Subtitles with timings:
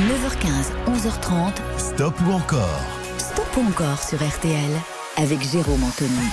[0.00, 1.52] 9h15, 11h30.
[1.78, 2.80] Stop ou encore?
[3.16, 4.72] Stop ou encore sur RTL
[5.16, 6.30] avec Jérôme Anthony.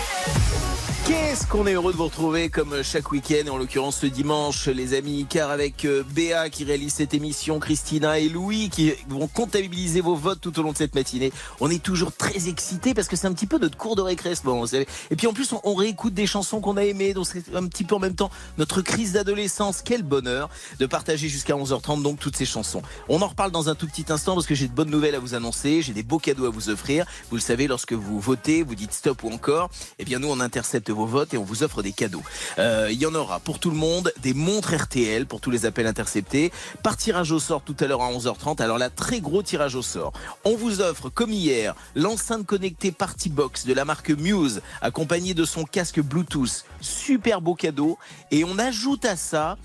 [1.07, 4.93] Qu'est-ce qu'on est heureux de vous retrouver comme chaque week-end, en l'occurrence ce dimanche, les
[4.93, 9.99] amis, car avec euh, Béa qui réalise cette émission, Christina et Louis qui vont comptabiliser
[9.99, 11.33] vos votes tout au long de cette matinée.
[11.59, 14.35] On est toujours très excités parce que c'est un petit peu notre cours de récré
[14.35, 14.65] ce moment.
[15.09, 17.65] Et puis en plus, on, on réécoute des chansons qu'on a aimées, donc c'est un
[17.67, 18.29] petit peu en même temps
[18.59, 19.81] notre crise d'adolescence.
[19.83, 22.83] Quel bonheur de partager jusqu'à 11h30 donc toutes ces chansons.
[23.09, 25.19] On en reparle dans un tout petit instant parce que j'ai de bonnes nouvelles à
[25.19, 27.05] vous annoncer, j'ai des beaux cadeaux à vous offrir.
[27.31, 30.39] Vous le savez, lorsque vous votez, vous dites stop ou encore, eh bien nous on
[30.39, 32.23] intercepte vos votes et on vous offre des cadeaux.
[32.57, 35.65] Euh, il y en aura pour tout le monde des montres RTL pour tous les
[35.65, 36.53] appels interceptés.
[36.81, 38.61] Par tirage au sort tout à l'heure à 11h30.
[38.61, 40.13] Alors là, très gros tirage au sort.
[40.45, 45.43] On vous offre, comme hier, l'enceinte connectée Party Box de la marque Muse, accompagnée de
[45.43, 46.63] son casque Bluetooth.
[46.79, 47.97] Super beau cadeau.
[48.31, 49.57] Et on ajoute à ça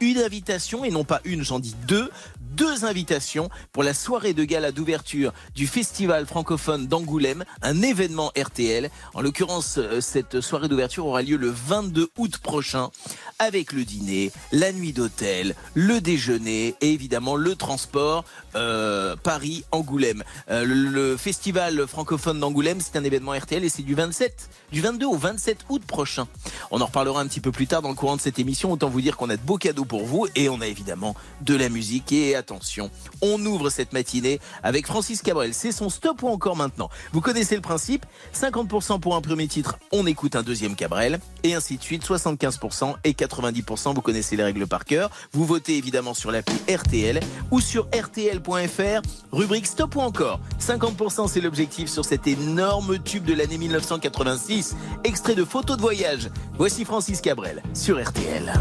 [0.00, 2.10] une invitation, et non pas une, j'en dis deux,
[2.56, 8.90] deux invitations pour la soirée de gala d'ouverture du Festival francophone d'Angoulême, un événement RTL.
[9.14, 12.90] En l'occurrence, euh, cette soirée d'ouverture aura lieu le 22 août prochain
[13.38, 20.22] avec le dîner, la nuit d'hôtel, le déjeuner et évidemment le transport euh, Paris-Angoulême.
[20.50, 25.06] Euh, le, Festival francophone d'Angoulême, c'est un événement RTL et c'est du 27, du 22
[25.06, 26.26] au 27 août prochain.
[26.70, 28.72] On en reparlera un petit peu plus tard dans le courant de cette émission.
[28.72, 31.54] Autant vous dire qu'on a de beaux cadeaux pour vous et on a évidemment de
[31.54, 32.12] la musique.
[32.12, 32.90] Et attention,
[33.20, 35.54] on ouvre cette matinée avec Francis Cabrel.
[35.54, 36.90] C'est son stop ou encore maintenant?
[37.12, 38.04] Vous connaissez le principe?
[38.34, 42.04] 50% pour un premier titre, on écoute un deuxième Cabrel et ainsi de suite.
[42.04, 45.10] 75% et 90%, vous connaissez les règles par cœur.
[45.32, 47.20] Vous votez évidemment sur l'appli RTL
[47.52, 50.40] ou sur RTL.fr, rubrique stop ou encore.
[50.60, 54.74] 50% c'est l'objectif sur cet énorme tube de l'année 1986.
[55.04, 56.28] Extrait de photos de voyage.
[56.58, 58.52] Voici Francis Cabrel sur RTL.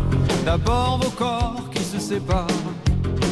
[0.46, 2.48] D'abord vos corps qui se séparent,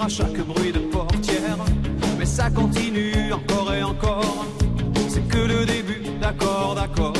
[0.00, 1.58] à chaque bruit de portière.
[2.18, 4.46] Mais ça continue encore et encore.
[5.08, 7.12] C'est que le début, d'accord, d'accord.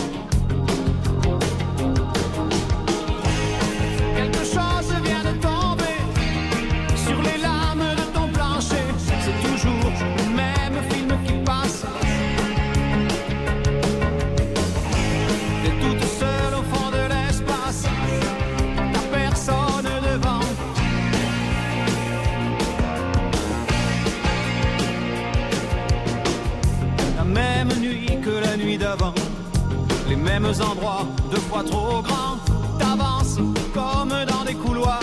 [31.67, 32.39] Trop grands.
[32.79, 33.39] T'avances
[33.75, 35.01] comme dans des couloirs.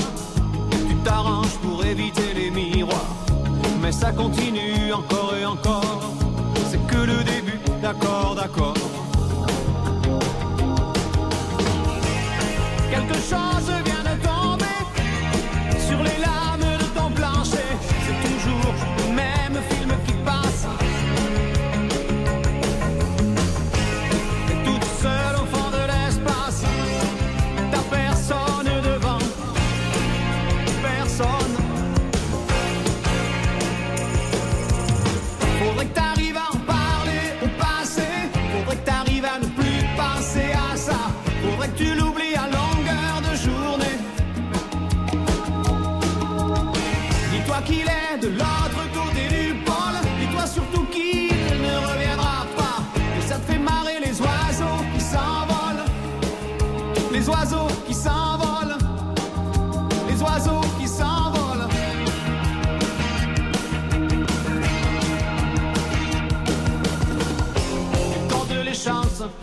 [0.88, 3.16] Tu t'arranges pour éviter les miroirs.
[3.82, 5.23] Mais ça continue encore.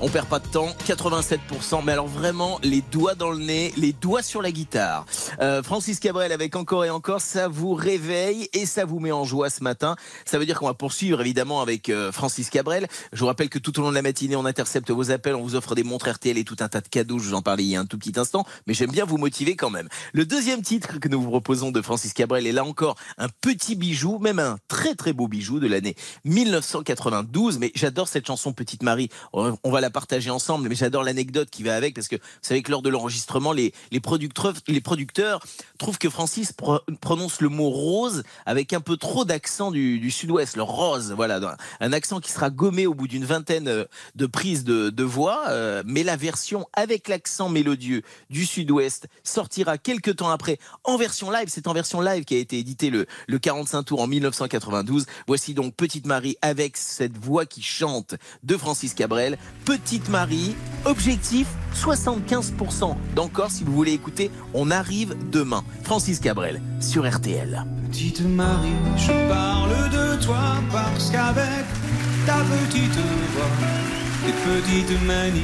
[0.00, 3.92] On perd pas de temps, 87%, mais alors vraiment les doigts dans le nez, les
[3.92, 5.04] doigts sur la guitare.
[5.40, 9.24] Euh, Francis Cabrel avec encore et encore, ça vous réveille et ça vous met en
[9.24, 9.96] joie ce matin.
[10.24, 12.86] Ça veut dire qu'on va poursuivre évidemment avec euh, Francis Cabrel.
[13.12, 15.42] Je vous rappelle que tout au long de la matinée, on intercepte vos appels, on
[15.42, 17.18] vous offre des montres RTL et tout un tas de cadeaux.
[17.18, 19.18] Je vous en parlais il y a un tout petit instant, mais j'aime bien vous
[19.18, 19.88] motiver quand même.
[20.12, 23.76] Le deuxième titre que nous vous proposons de Francis Cabrel est là encore un petit
[23.76, 27.58] bijou, même un très très beau bijou de l'année 1992.
[27.58, 31.62] Mais j'adore cette chanson Petite Marie on va la partager ensemble, mais j'adore l'anecdote qui
[31.62, 35.42] va avec parce que vous savez que lors de l'enregistrement, les, producteurs, les producteurs
[35.78, 36.52] trouvent que Francis
[37.00, 41.40] prononce le mot rose avec un peu trop d'accent du, sud-ouest, le rose, voilà,
[41.80, 43.84] un accent qui sera gommé au bout d'une vingtaine euh,
[44.14, 50.16] de prises de, voix, euh, mais la version avec l'accent mélodieux du sud-ouest sortira quelques
[50.16, 51.48] temps après en version live.
[51.48, 55.06] C'est en version live qui a été édité le, le 45 tours en 1992.
[55.26, 58.14] Voici donc Petite Marie avec cette voix qui chante
[58.44, 59.38] de Francis Cabrel.
[60.10, 60.54] Marie,
[60.84, 64.30] objectif 75% d'encore si vous voulez écouter.
[64.52, 65.64] On arrive demain.
[65.82, 67.64] Francis Cabrel sur RTL.
[67.88, 71.64] Petite Marie, je parle de toi parce qu'avec
[72.26, 72.98] ta petite
[73.34, 75.40] voix et petites manies,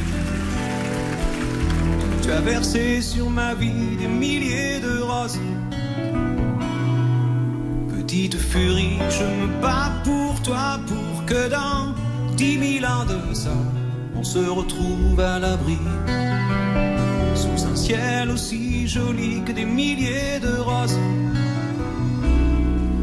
[2.23, 5.41] tu as versé sur ma vie des milliers de roses.
[7.89, 11.95] Petite furie, je me bats pour toi pour que dans
[12.37, 13.51] dix mille ans de ça,
[14.19, 15.79] on se retrouve à l'abri.
[17.35, 20.99] Sous un ciel aussi joli que des milliers de roses.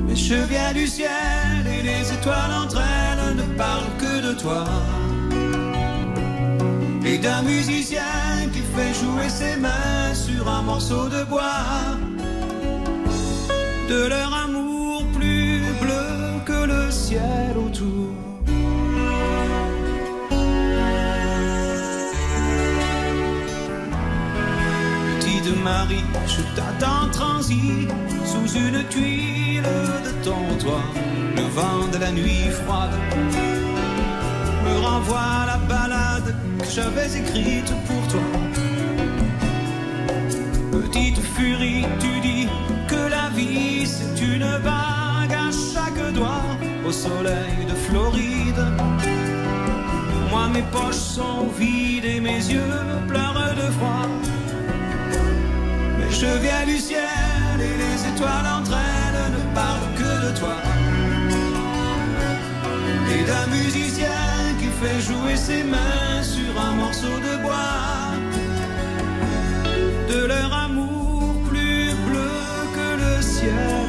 [0.06, 4.66] Mais je du ciel et les étoiles entre elles ne parlent que de toi.
[7.06, 8.16] Et d'un musicien
[8.52, 11.98] qui fait jouer ses mains sur un morceau de bois.
[13.90, 16.08] De leur amour plus bleu
[16.46, 18.05] que le ciel autour.
[25.52, 27.88] Marie, je t'attends transi
[28.26, 29.62] sous une tuile
[30.04, 30.84] de ton toit.
[31.36, 32.96] Le vent de la nuit froide
[34.64, 38.22] me renvoie la balade que j'avais écrite pour toi.
[40.72, 42.48] Petite furie, tu dis
[42.88, 46.42] que la vie c'est une bague à chaque doigt
[46.88, 48.66] au soleil de Floride.
[50.32, 54.25] Moi mes poches sont vides et mes yeux pleurent de froid.
[56.18, 60.56] Je viens du ciel et les étoiles entre elles ne parlent que de toi.
[63.14, 64.24] Et d'un musicien
[64.58, 68.14] qui fait jouer ses mains sur un morceau de bois.
[70.08, 72.32] De leur amour plus bleu
[72.76, 73.85] que le ciel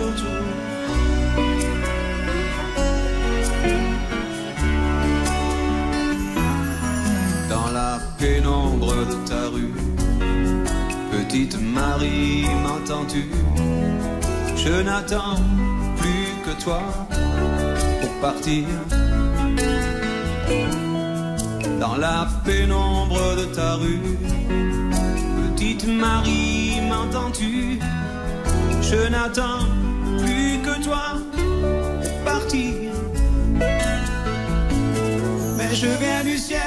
[11.36, 13.26] Petite Marie, m'entends-tu?
[14.56, 15.36] Je n'attends
[15.98, 16.80] plus que toi
[18.00, 18.64] pour partir.
[21.78, 24.16] Dans la pénombre de ta rue,
[25.36, 27.80] Petite Marie, m'entends-tu?
[28.80, 29.66] Je n'attends
[30.16, 32.72] plus que toi pour partir.
[35.58, 36.62] Mais je viens du ciel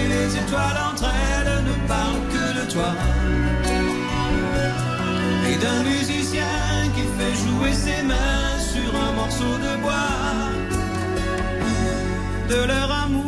[0.00, 2.94] et les étoiles entre elles ne parlent que de toi
[5.60, 6.44] d'un musicien
[6.94, 10.14] qui fait jouer ses mains sur un morceau de bois.
[12.48, 13.27] De leur amour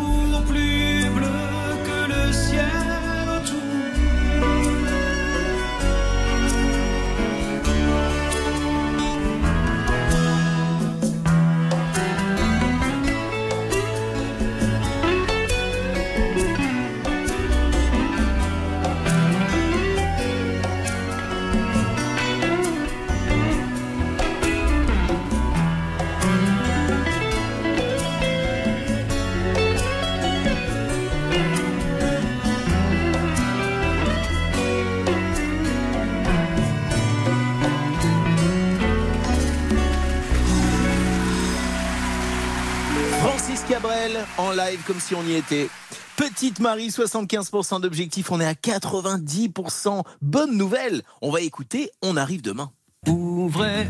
[44.39, 45.69] en live comme si on y était.
[46.17, 50.03] Petite Marie, 75% d'objectifs, on est à 90%.
[50.21, 52.71] Bonne nouvelle, on va écouter, on arrive demain.
[53.07, 53.89] Ouvrez,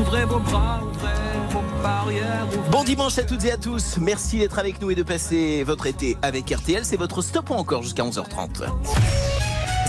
[0.00, 1.12] ouvrez vos bras, ouvrez
[1.50, 2.46] vos barrières.
[2.70, 5.86] Bon dimanche à toutes et à tous, merci d'être avec nous et de passer votre
[5.86, 6.84] été avec RTL.
[6.84, 8.64] C'est votre stop ou encore jusqu'à 11h30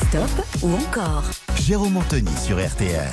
[0.10, 1.24] Stop ou encore?
[1.62, 3.10] Jérôme Anthony sur RTL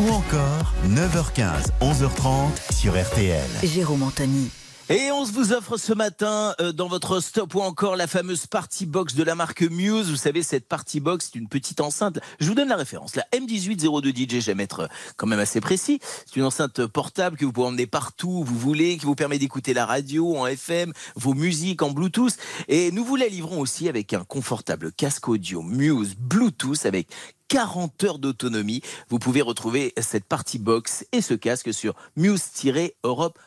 [0.00, 3.48] ou encore 9h15, 11h30 sur RTL.
[3.62, 4.50] Jérôme Anthony.
[4.88, 8.84] Et on vous offre ce matin euh, dans votre stop ou encore la fameuse party
[8.84, 10.10] box de la marque Muse.
[10.10, 12.18] Vous savez, cette party box, c'est une petite enceinte.
[12.40, 13.14] Je vous donne la référence.
[13.14, 16.00] La M1802 DJ, j'aime être quand même assez précis.
[16.26, 19.38] C'est une enceinte portable que vous pouvez emmener partout où vous voulez, qui vous permet
[19.38, 22.36] d'écouter la radio en FM, vos musiques en Bluetooth.
[22.66, 27.06] Et nous vous la livrons aussi avec un confortable casque audio Muse Bluetooth avec
[27.52, 28.80] 40 heures d'autonomie.
[29.10, 33.38] Vous pouvez retrouver cette party box et ce casque sur muse-europe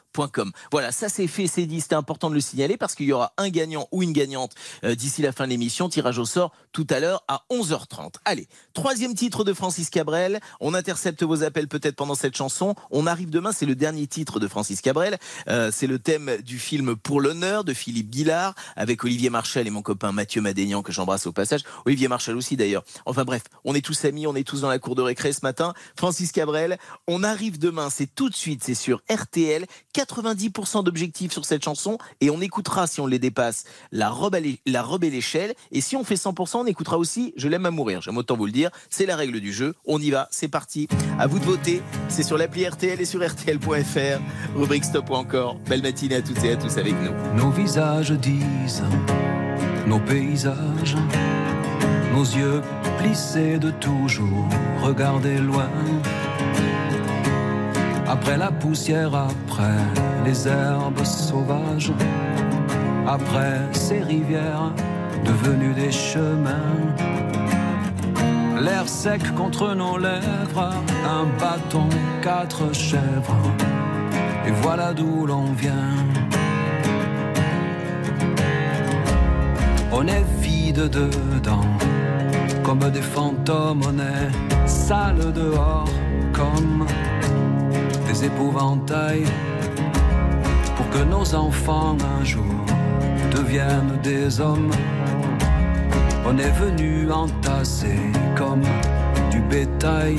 [0.71, 3.33] voilà, ça c'est fait, c'est dit, c'était important de le signaler parce qu'il y aura
[3.37, 5.89] un gagnant ou une gagnante euh, d'ici la fin de l'émission.
[5.89, 8.15] Tirage au sort tout à l'heure à 11h30.
[8.23, 10.39] Allez, troisième titre de Francis Cabrel.
[10.59, 12.75] On intercepte vos appels peut-être pendant cette chanson.
[12.91, 15.17] On arrive demain, c'est le dernier titre de Francis Cabrel.
[15.47, 19.69] Euh, c'est le thème du film Pour l'honneur de Philippe Guillard avec Olivier Marchal et
[19.69, 21.61] mon copain Mathieu Madénian que j'embrasse au passage.
[21.85, 22.83] Olivier Marchal aussi d'ailleurs.
[23.05, 25.39] Enfin bref, on est tous amis, on est tous dans la cour de récré ce
[25.43, 25.73] matin.
[25.95, 29.65] Francis Cabrel, on arrive demain, c'est tout de suite, c'est sur RTL.
[29.95, 34.83] 90% d'objectifs sur cette chanson et on écoutera si on les dépasse la robe, la
[34.83, 35.53] robe et l'échelle.
[35.71, 38.01] Et si on fait 100%, on écoutera aussi Je l'aime à mourir.
[38.01, 38.71] J'aime autant vous le dire.
[38.89, 39.75] C'est la règle du jeu.
[39.85, 40.27] On y va.
[40.31, 40.87] C'est parti.
[41.19, 41.81] À vous de voter.
[42.09, 44.55] C'est sur l'appli RTL et sur RTL.fr.
[44.55, 45.55] Rubrique stop ou encore.
[45.69, 47.13] Belle matinée à toutes et à tous avec nous.
[47.35, 48.83] Nos visages disent,
[49.87, 50.95] nos paysages,
[52.15, 52.61] nos yeux
[52.97, 54.47] plissés de toujours
[54.81, 55.69] regarder loin
[58.07, 59.81] après la poussière, après
[60.25, 61.91] les herbes sauvages,
[63.05, 64.71] après ces rivières
[65.25, 66.77] devenues des chemins.
[68.61, 70.71] L'air sec contre nos lèvres,
[71.17, 71.89] un bâton,
[72.21, 73.45] quatre chèvres,
[74.47, 75.95] et voilà d'où l'on vient.
[79.91, 81.69] On est vide dedans,
[82.65, 85.89] comme des fantômes, on est sale dehors,
[86.33, 86.85] comme
[88.23, 89.25] épouvantails
[90.75, 92.65] pour que nos enfants un jour
[93.31, 94.71] deviennent des hommes.
[96.25, 97.99] On est venu entasser
[98.35, 98.63] comme
[99.31, 100.17] du bétail.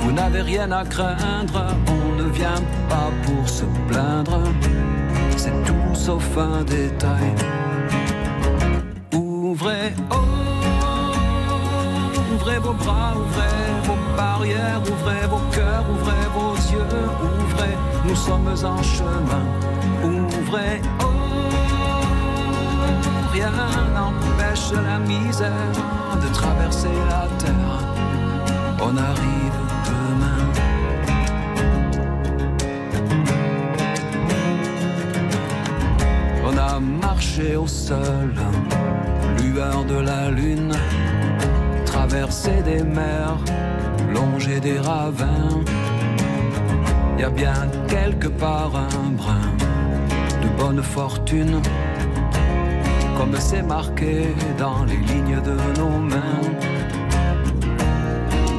[0.00, 4.40] Vous n'avez rien à craindre, on ne vient pas pour se plaindre.
[5.36, 7.34] C'est tout sauf un détail.
[9.12, 10.23] Ouvrez, oh,
[12.44, 19.44] ouvrez vos bras, ouvrez vos barrières, ouvrez vos cœurs, ouvrez ouvrez, nous sommes en chemin,
[20.04, 21.04] ouvrez, oh,
[23.32, 23.50] rien
[23.94, 25.72] n'empêche la misère
[26.22, 27.80] de traverser la terre,
[28.78, 29.58] on arrive
[29.88, 30.44] demain.
[36.46, 38.34] On a marché au sol,
[39.38, 40.74] lueur de la lune,
[41.94, 43.38] traversé des mers,
[44.12, 45.62] longé des ravins
[47.18, 47.54] y a bien
[47.88, 49.48] quelque part un brin
[50.42, 51.60] de bonne fortune,
[53.16, 56.42] comme c'est marqué dans les lignes de nos mains.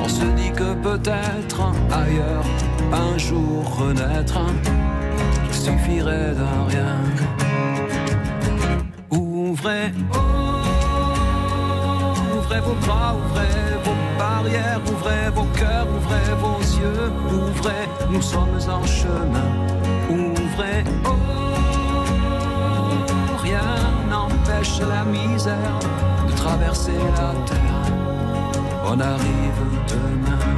[0.04, 1.60] On se dit que peut-être
[1.92, 2.46] ailleurs,
[2.94, 4.40] un jour renaître,
[5.50, 6.98] il suffirait d'un rien.
[9.12, 9.92] Ouvrez,
[12.56, 18.60] ouvrez vos bras, ouvrez vos barrières, ouvrez vos cœurs, ouvrez vos yeux, ouvrez, nous sommes
[18.70, 19.52] en chemin,
[20.10, 20.84] ouvrez.
[21.06, 21.10] Oh,
[23.44, 23.62] rien
[24.10, 25.80] n'empêche la misère
[26.28, 27.92] de traverser la terre,
[28.86, 30.56] on arrive demain.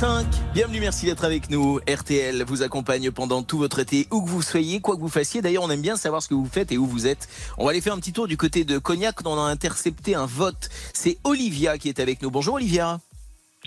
[0.00, 0.26] 5.
[0.54, 1.78] Bienvenue, merci d'être avec nous.
[1.86, 5.42] RTL vous accompagne pendant tout votre été, où que vous soyez, quoi que vous fassiez.
[5.42, 7.28] D'ailleurs, on aime bien savoir ce que vous faites et où vous êtes.
[7.58, 9.16] On va aller faire un petit tour du côté de Cognac.
[9.26, 10.70] On a intercepté un vote.
[10.94, 12.30] C'est Olivia qui est avec nous.
[12.30, 12.98] Bonjour Olivia.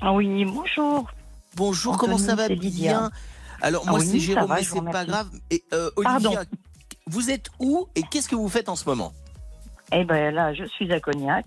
[0.01, 1.07] Ah oui, bonjour.
[1.55, 3.11] Bonjour, comment ça va bien?
[3.61, 5.29] Alors Ah moi oui, c'est Jérôme, va, mais c'est pas grave.
[5.51, 6.49] Et euh, Olivia, Pardon.
[7.05, 9.13] vous êtes où et qu'est-ce que vous faites en ce moment?
[9.91, 11.45] Eh ben là, je suis à Cognac.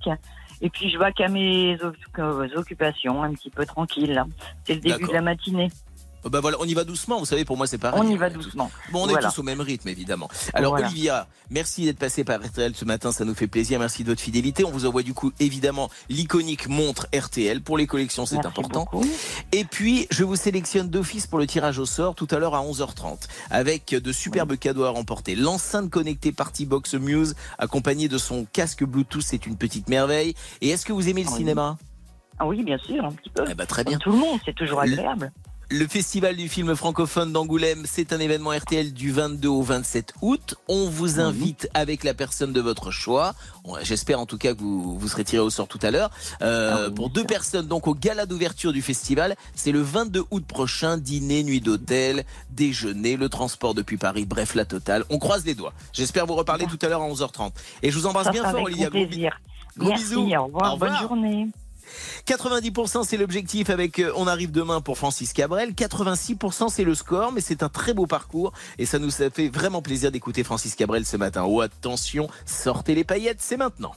[0.63, 4.13] Et puis je vaque à mes oc- occupations, un petit peu tranquille.
[4.15, 4.27] là.
[4.65, 5.69] C'est le début de la matinée.
[6.27, 7.21] Oh, Bah voilà, on y va doucement.
[7.21, 8.01] Vous savez, pour moi c'est pareil.
[8.05, 8.69] On y va doucement.
[8.91, 10.29] Bon, on est tous au même rythme, évidemment.
[10.55, 10.89] Alors, Voilà.
[10.89, 13.79] Olivia, merci d'être passée par RTL ce matin, ça nous fait plaisir.
[13.79, 14.65] Merci de votre fidélité.
[14.65, 17.63] On vous envoie du coup, évidemment, l'iconique montre RTL.
[17.63, 18.89] Pour les collections, c'est important.
[18.91, 19.07] beaucoup.
[19.53, 22.61] Et puis, je vous sélectionne d'office pour le tirage au sort tout à l'heure à
[22.63, 25.37] 11h30, avec de superbes cadeaux à remporter.
[25.37, 30.35] L'enceinte connectée Partybox Muse, accompagnée de son casque Bluetooth, c'est une petite merveille.
[30.61, 31.37] Et est-ce que vous aimez le Oui.
[31.37, 31.79] cinéma?
[32.39, 33.45] Ah oui, bien sûr, un petit peu.
[33.49, 33.99] Eh ben, très Comme bien.
[33.99, 35.33] tout le monde, c'est toujours Le- agréable.
[35.69, 40.55] Le festival du film francophone d'Angoulême, c'est un événement RTL du 22 au 27 août.
[40.69, 43.35] On vous invite avec la personne de votre choix.
[43.83, 46.11] J'espère en tout cas que vous, vous serez tiré au sort tout à l'heure.
[46.41, 50.45] Euh, Ah pour deux personnes, donc au gala d'ouverture du festival, c'est le 22 août
[50.47, 50.99] prochain.
[50.99, 55.05] Dîner, nuit d'hôtel, déjeuner, le transport depuis Paris, bref la totale.
[55.11, 55.73] On croise les doigts.
[55.93, 57.51] J'espère vous reparler tout à l'heure à 11h30.
[57.83, 58.89] Et je vous embrasse Ça bien fort, Olivia.
[58.89, 59.01] Gros,
[59.79, 60.21] gros Merci, bisous.
[60.21, 60.79] au revoir, Au revoir.
[60.79, 61.49] bonne journée.
[62.27, 67.33] 90% c'est l'objectif avec euh, on arrive demain pour Francis Cabrel, 86% c'est le score
[67.33, 71.07] mais c'est un très beau parcours et ça nous fait vraiment plaisir d'écouter Francis Cabrel
[71.07, 71.45] ce matin.
[71.47, 73.93] Oh attention, sortez les paillettes, c'est maintenant.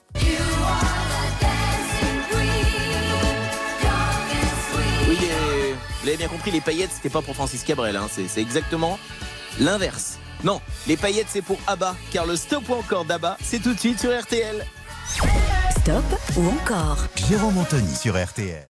[5.07, 8.27] Oui, et vous l'avez bien compris, les paillettes c'était pas pour Francis Cabrel, hein, c'est
[8.27, 8.99] c'est exactement
[9.59, 10.19] l'inverse.
[10.43, 13.79] Non, les paillettes c'est pour ABBA car le stop ou encore d'ABBA c'est tout de
[13.79, 14.65] suite sur RTL.
[15.89, 18.67] Stop ou encore Jérôme Anthony sur RTL.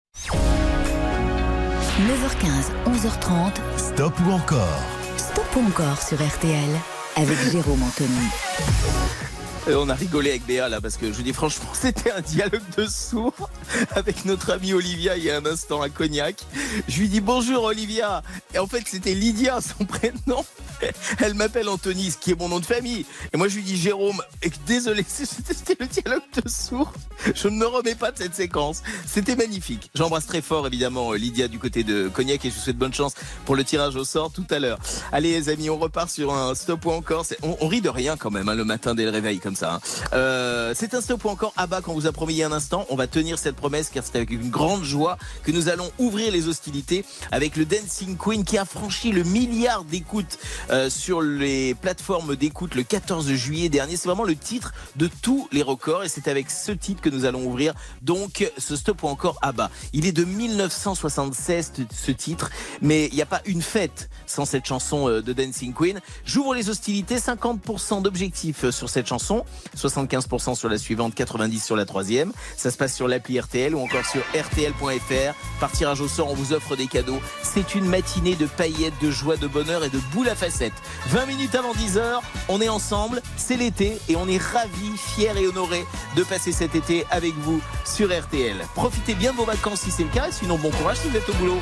[2.07, 3.51] 9h15, 11h30.
[3.77, 4.81] Stop ou encore
[5.17, 6.69] Stop ou encore sur RTL
[7.17, 9.28] avec Jérôme Anthony.
[9.67, 12.63] Euh, on a rigolé avec Béa là parce que je dis franchement c'était un dialogue
[12.77, 13.49] de sourds
[13.91, 16.43] avec notre amie Olivia il y a un instant à Cognac.
[16.87, 20.45] Je lui dis bonjour Olivia et en fait c'était Lydia son prénom.
[21.19, 23.77] Elle m'appelle Anthony ce qui est mon nom de famille et moi je lui dis
[23.77, 26.93] Jérôme et désolé c'était le dialogue de sourds.
[27.35, 28.81] Je ne me remets pas de cette séquence.
[29.05, 29.91] C'était magnifique.
[29.93, 33.13] J'embrasse très fort évidemment Lydia du côté de Cognac et je vous souhaite bonne chance
[33.45, 34.79] pour le tirage au sort tout à l'heure.
[35.11, 37.25] Allez les amis on repart sur un stop ou encore.
[37.43, 39.79] On, on rit de rien quand même hein, le matin dès le réveil hein.
[40.13, 42.51] Euh, c'est un stop ou encore bas qu'on vous a promis il y a un
[42.51, 42.85] instant.
[42.89, 46.31] On va tenir cette promesse car c'est avec une grande joie que nous allons ouvrir
[46.31, 51.75] les hostilités avec le Dancing Queen qui a franchi le milliard d'écoutes euh, sur les
[51.75, 53.97] plateformes d'écoute le 14 juillet dernier.
[53.97, 57.25] C'est vraiment le titre de tous les records et c'est avec ce titre que nous
[57.25, 59.69] allons ouvrir donc ce stop ou encore bas.
[59.93, 62.49] Il est de 1976 ce titre,
[62.81, 65.99] mais il n'y a pas une fête sans cette chanson euh, de Dancing Queen.
[66.25, 69.38] J'ouvre les hostilités, 50% d'objectifs sur cette chanson,
[69.77, 72.31] 75% sur la suivante, 90% sur la troisième.
[72.57, 75.33] Ça se passe sur l'appli RTL ou encore sur rtl.fr.
[75.59, 77.19] Par tirage au sort, on vous offre des cadeaux.
[77.43, 80.73] C'est une matinée de paillettes, de joie, de bonheur et de boules à facettes.
[81.07, 85.47] 20 minutes avant 10h, on est ensemble, c'est l'été et on est ravis, fiers et
[85.47, 88.57] honorés de passer cet été avec vous sur RTL.
[88.75, 91.17] Profitez bien de vos vacances si c'est le cas, et sinon bon courage si vous
[91.17, 91.59] êtes au boulot.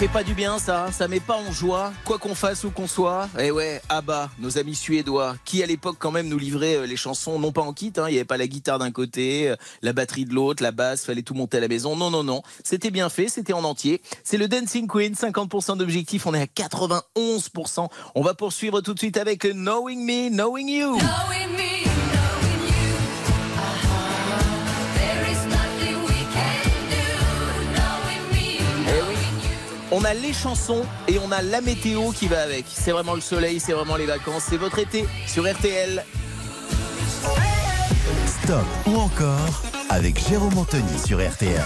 [0.00, 2.86] Fait pas du bien ça, ça met pas en joie, quoi qu'on fasse ou qu'on
[2.86, 3.28] soit.
[3.38, 6.96] Eh ouais, Abba, nos amis suédois, qui à l'époque quand même nous livraient euh, les
[6.96, 9.56] chansons, non pas en kit, hein, il n'y avait pas la guitare d'un côté, euh,
[9.82, 11.96] la batterie de l'autre, la basse, fallait tout monter à la maison.
[11.96, 14.00] Non, non, non, c'était bien fait, c'était en entier.
[14.24, 17.88] C'est le Dancing Queen, 50% d'objectifs, on est à 91%.
[18.14, 20.96] On va poursuivre tout de suite avec Knowing Me, Knowing You.
[20.96, 21.89] Knowing me,
[29.92, 32.64] On a les chansons et on a la météo qui va avec.
[32.68, 36.04] C'est vraiment le soleil, c'est vraiment les vacances, c'est votre été sur RTL.
[38.26, 41.60] Stop ou encore avec Jérôme Anthony sur RTL.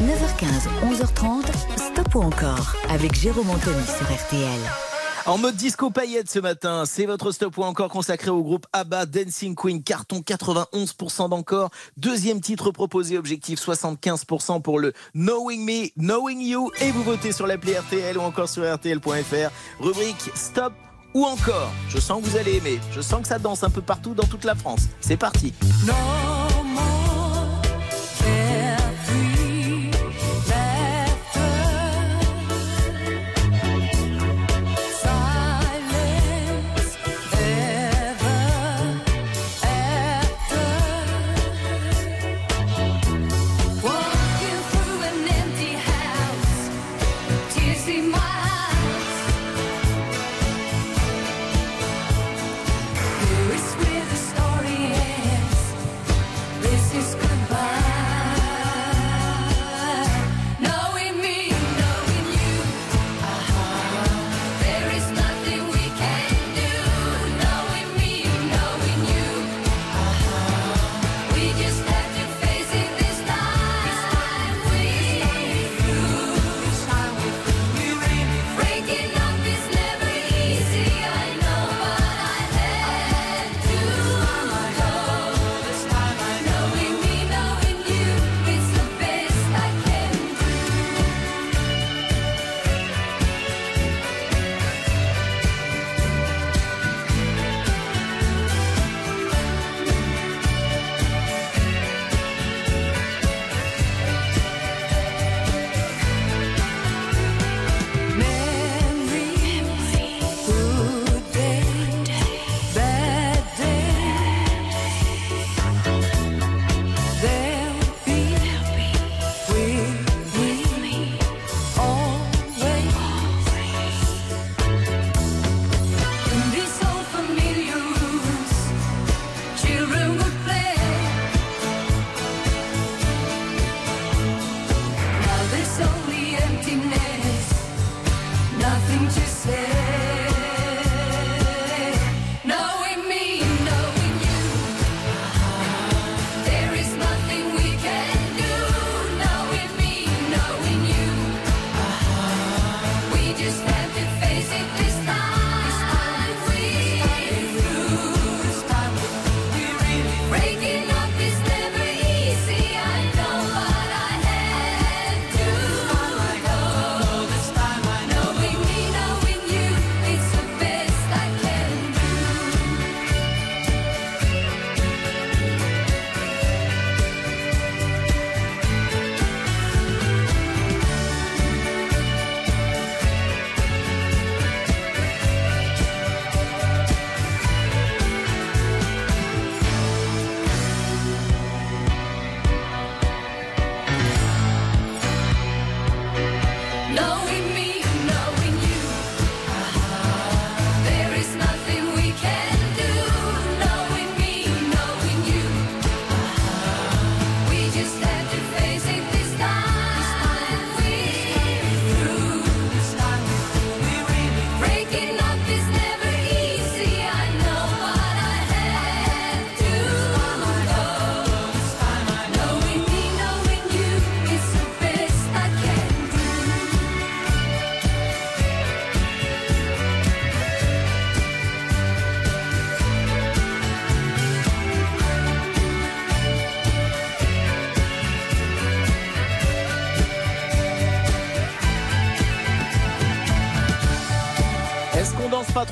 [0.00, 1.46] 9h15, 11h30,
[1.76, 4.85] stop ou encore avec Jérôme Anthony sur RTL.
[5.26, 9.06] En mode disco paillette ce matin, c'est votre stop ou encore consacré au groupe ABBA
[9.06, 11.70] Dancing Queen, carton 91% d'encore.
[11.96, 16.70] Deuxième titre proposé, objectif 75% pour le Knowing Me, Knowing You.
[16.80, 19.50] Et vous votez sur l'appli RTL ou encore sur RTL.fr.
[19.80, 20.72] Rubrique stop
[21.12, 21.72] ou encore.
[21.88, 22.78] Je sens que vous allez aimer.
[22.92, 24.82] Je sens que ça danse un peu partout dans toute la France.
[25.00, 25.52] C'est parti.
[25.86, 26.55] No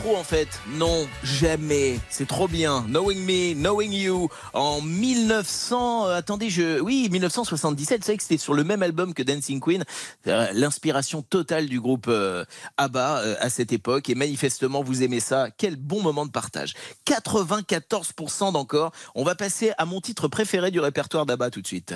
[0.05, 0.49] trop en fait.
[0.69, 1.99] Non, jamais.
[2.11, 2.85] C'est trop bien.
[2.89, 4.29] Knowing Me, Knowing You.
[4.53, 8.01] En 1900, euh, attendez, je, oui, 1977.
[8.01, 9.83] Vous savez que c'était sur le même album que Dancing Queen.
[10.27, 12.45] Euh, L'inspiration totale du groupe euh,
[12.77, 14.11] ABBA à cette époque.
[14.11, 15.49] Et manifestement, vous aimez ça.
[15.57, 16.75] Quel bon moment de partage.
[17.07, 18.93] 94% d'encore.
[19.15, 21.95] On va passer à mon titre préféré du répertoire d'ABBA tout de suite.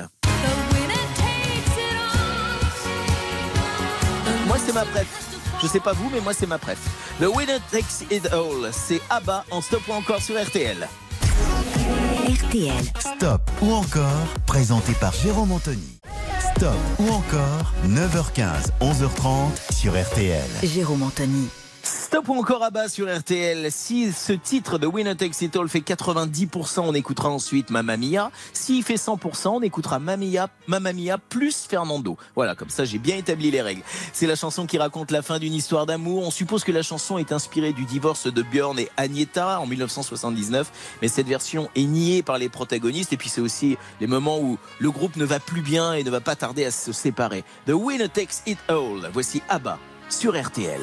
[4.47, 5.28] Moi, c'est ma préf.
[5.61, 6.79] Je sais pas vous, mais moi, c'est ma préf.
[7.21, 8.71] The Winner Takes It All.
[8.73, 10.89] C'est ABBA en stop ou encore sur RTL.
[12.29, 12.73] RTL.
[12.99, 15.99] Stop ou encore, présenté par Jérôme Anthony.
[16.57, 20.49] Stop ou encore, 9h15, 11h30 sur RTL.
[20.63, 21.49] Jérôme Anthony.
[21.89, 23.73] Stop encore ABBA sur RTL.
[23.73, 28.31] Si ce titre de Winner Takes It All fait 90%, on écoutera ensuite Mamma Mia.
[28.53, 32.19] S'il fait 100%, on écoutera Mamma Mia plus Fernando.
[32.35, 33.83] Voilà, comme ça j'ai bien établi les règles.
[34.13, 36.27] C'est la chanson qui raconte la fin d'une histoire d'amour.
[36.27, 40.71] On suppose que la chanson est inspirée du divorce de Björn et Agneta en 1979,
[41.01, 43.15] mais cette version est niée par les protagonistes.
[43.15, 46.11] Et puis c'est aussi les moments où le groupe ne va plus bien et ne
[46.11, 47.45] va pas tarder à se séparer.
[47.67, 49.09] The Winner Takes It All.
[49.11, 49.79] Voici ABBA
[50.11, 50.83] sur RTL.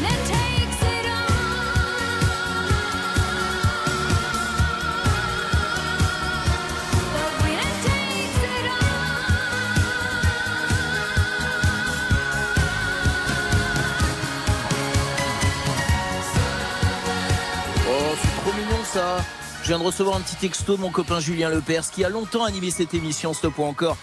[19.61, 22.45] Je viens de recevoir un petit texto de mon copain Julien Lepers qui a longtemps
[22.45, 23.95] animé cette émission Stop ou encore.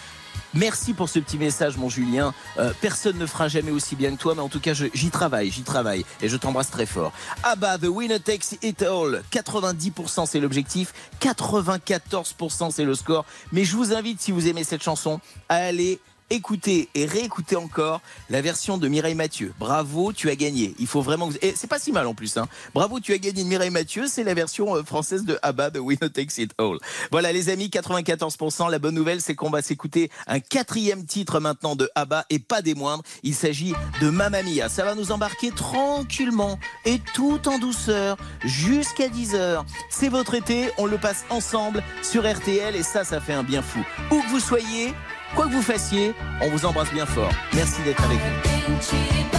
[0.55, 2.33] Merci pour ce petit message, mon Julien.
[2.59, 5.51] Euh, personne ne fera jamais aussi bien que toi, mais en tout cas, j'y travaille,
[5.51, 7.13] j'y travaille, et je t'embrasse très fort.
[7.43, 9.23] Abba, The Winner Takes It All.
[9.33, 13.25] 90% c'est l'objectif, 94% c'est le score.
[13.51, 18.01] Mais je vous invite, si vous aimez cette chanson, à aller écouter et réécouter encore
[18.31, 19.55] la version de Mireille Mathieu.
[19.59, 20.75] Bravo, tu as gagné.
[20.79, 21.31] Il faut vraiment.
[21.43, 22.37] Et c'est pas si mal en plus.
[22.37, 22.47] Hein.
[22.75, 24.07] Bravo, tu as gagné de Mireille Mathieu.
[24.07, 26.79] C'est la version euh, française de Abba, The Winner Takes It All.
[27.11, 28.71] Voilà, les amis, 94%.
[28.71, 32.63] La bonne nouvelle, c'est qu'on va s'écouter un quatrième titre maintenant de Abba et pas
[32.63, 33.03] des moindres.
[33.23, 34.69] Il s'agit de Mamma Mia.
[34.69, 39.65] Ça va nous embarquer tranquillement et tout en douceur jusqu'à 10h.
[39.91, 40.71] C'est votre été.
[40.79, 43.81] On le passe ensemble sur RTL et ça, ça fait un bien fou.
[44.11, 44.95] Où que vous soyez,
[45.35, 47.31] quoi que vous fassiez, on vous embrasse bien fort.
[47.55, 49.38] Merci d'être avec nous.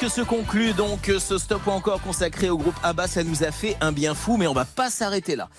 [0.00, 3.06] Que se conclut donc euh, ce stop ou encore consacré au groupe Abba.
[3.06, 5.50] Ça nous a fait un bien fou, mais on va pas s'arrêter là.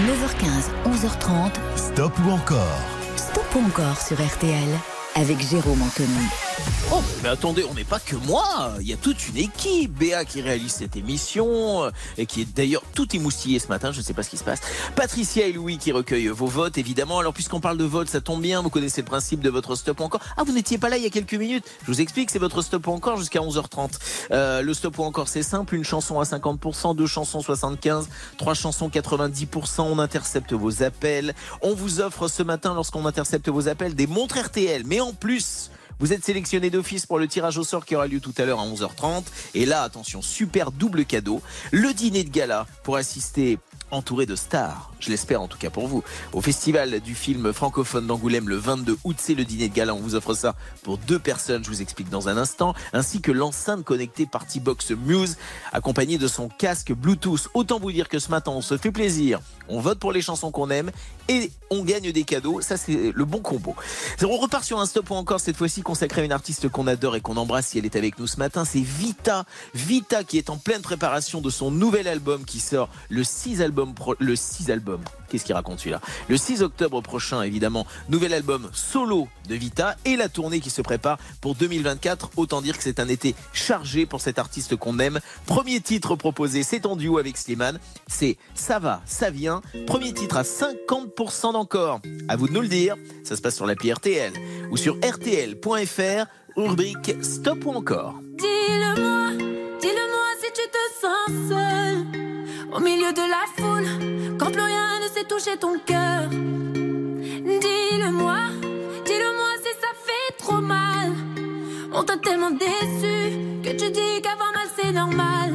[0.00, 1.52] 9h15, 11h30.
[1.76, 2.80] Stop ou encore?
[3.16, 4.68] Stop ou encore sur RTL
[5.14, 6.49] avec Jérôme Anthony.
[6.92, 8.72] Oh, mais attendez, on n'est pas que moi.
[8.80, 9.92] Il y a toute une équipe.
[9.96, 13.92] Béa qui réalise cette émission euh, et qui est d'ailleurs tout émoustillée ce matin.
[13.92, 14.60] Je ne sais pas ce qui se passe.
[14.96, 17.20] Patricia et Louis qui recueillent vos votes, évidemment.
[17.20, 18.60] Alors, puisqu'on parle de vote, ça tombe bien.
[18.60, 20.20] Vous connaissez le principe de votre stop encore?
[20.36, 21.64] Ah, vous n'étiez pas là il y a quelques minutes.
[21.82, 23.90] Je vous explique, c'est votre stop encore jusqu'à 11h30.
[24.32, 25.76] Euh, le stop ou encore, c'est simple.
[25.76, 29.82] Une chanson à 50%, deux chansons 75%, trois chansons 90%.
[29.82, 31.34] On intercepte vos appels.
[31.62, 34.82] On vous offre ce matin, lorsqu'on intercepte vos appels, des montres RTL.
[34.86, 35.70] Mais en plus,
[36.00, 38.58] vous êtes sélectionné d'office pour le tirage au sort qui aura lieu tout à l'heure
[38.58, 39.24] à 11h30.
[39.54, 41.42] Et là, attention, super double cadeau.
[41.70, 43.58] Le dîner de gala pour assister
[43.90, 48.06] entouré de stars je l'espère en tout cas pour vous, au festival du film francophone
[48.06, 49.16] d'Angoulême le 22 août.
[49.18, 49.94] C'est le dîner de gala.
[49.94, 51.64] On vous offre ça pour deux personnes.
[51.64, 52.74] Je vous explique dans un instant.
[52.92, 55.36] Ainsi que l'enceinte connectée Partybox Muse,
[55.72, 57.48] accompagnée de son casque Bluetooth.
[57.54, 59.40] Autant vous dire que ce matin, on se fait plaisir.
[59.68, 60.90] On vote pour les chansons qu'on aime
[61.28, 62.60] et on gagne des cadeaux.
[62.60, 63.76] Ça, c'est le bon combo.
[64.22, 67.16] On repart sur un stop ou encore cette fois-ci consacré à une artiste qu'on adore
[67.16, 68.64] et qu'on embrasse si elle est avec nous ce matin.
[68.64, 69.44] C'est Vita.
[69.74, 73.94] Vita qui est en pleine préparation de son nouvel album qui sort le 6 album
[74.18, 74.89] le 6 album.
[75.28, 76.00] Qu'est-ce qu'il raconte celui-là?
[76.28, 80.82] Le 6 octobre prochain, évidemment, nouvel album solo de Vita et la tournée qui se
[80.82, 82.30] prépare pour 2024.
[82.36, 85.20] Autant dire que c'est un été chargé pour cet artiste qu'on aime.
[85.46, 87.78] Premier titre proposé, c'est en duo avec Slimane.
[88.06, 89.62] C'est Ça va, ça vient.
[89.86, 92.00] Premier titre à 50% d'encore.
[92.28, 92.96] À vous de nous le dire.
[93.24, 94.32] Ça se passe sur l'appli RTL
[94.70, 96.26] ou sur RTL.fr,
[96.56, 98.14] rubrique Stop ou encore.
[98.38, 99.32] Dis-le-moi,
[99.80, 102.30] dis-le-moi si tu te sens seul
[102.72, 104.54] au milieu de la foule, quand
[105.30, 106.28] toucher ton cœur.
[107.64, 108.40] Dis-le-moi,
[109.06, 111.12] dis-le-moi si ça fait trop mal.
[111.92, 113.16] On t'a tellement déçu
[113.62, 115.50] que tu dis qu'avoir mal c'est normal.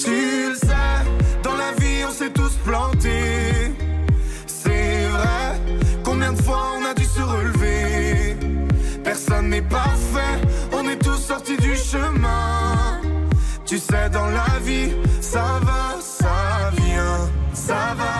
[0.00, 0.10] Tu
[0.48, 0.98] le sais,
[1.44, 3.72] dans la vie on s'est tous plantés.
[4.48, 5.60] C'est vrai,
[6.02, 8.36] combien de fois on a dû se relever?
[9.04, 10.36] Personne n'est parfait,
[10.72, 13.00] on est tous sortis du chemin.
[13.64, 17.30] Tu sais, dans la vie, ça va, ça vient.
[17.52, 18.19] Ça va,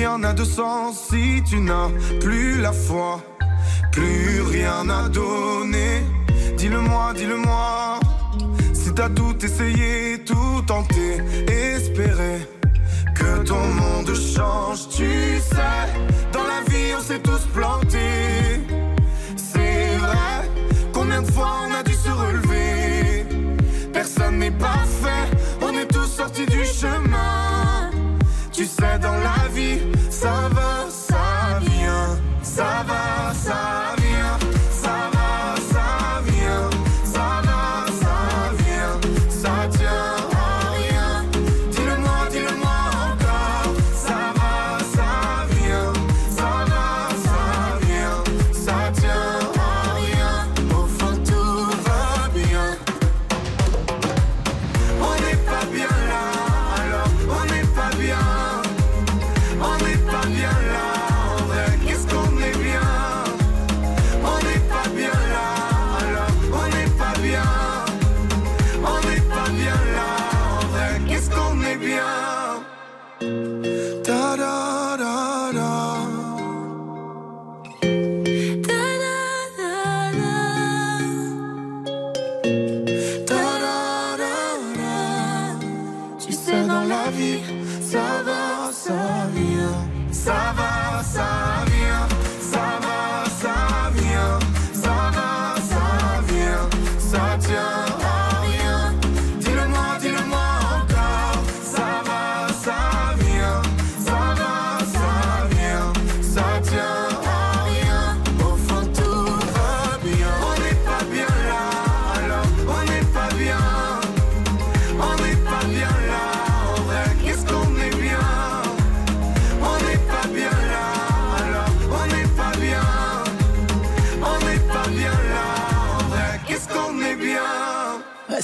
[0.00, 1.90] rien n'a de sens, si tu n'as
[2.20, 3.20] plus la foi,
[3.92, 5.88] plus rien n'a donné.
[6.56, 8.00] Dis-le-moi, dis-le-moi.
[8.72, 11.08] Si t'as tout essayé, tout tenté,
[11.48, 12.48] espéré
[13.14, 15.10] que ton monde change, tu
[15.50, 15.86] sais.
[16.32, 18.64] Dans la vie, on s'est tous plantés.
[19.36, 20.34] C'est vrai,
[20.94, 23.26] combien de fois on a dû se relever?
[23.92, 25.26] Personne n'est parfait,
[25.60, 27.89] on est tous sortis du chemin.
[28.60, 29.80] Tu sais, dans la vie,
[30.10, 32.20] ça va, ça vient.
[32.42, 33.89] Ça va, ça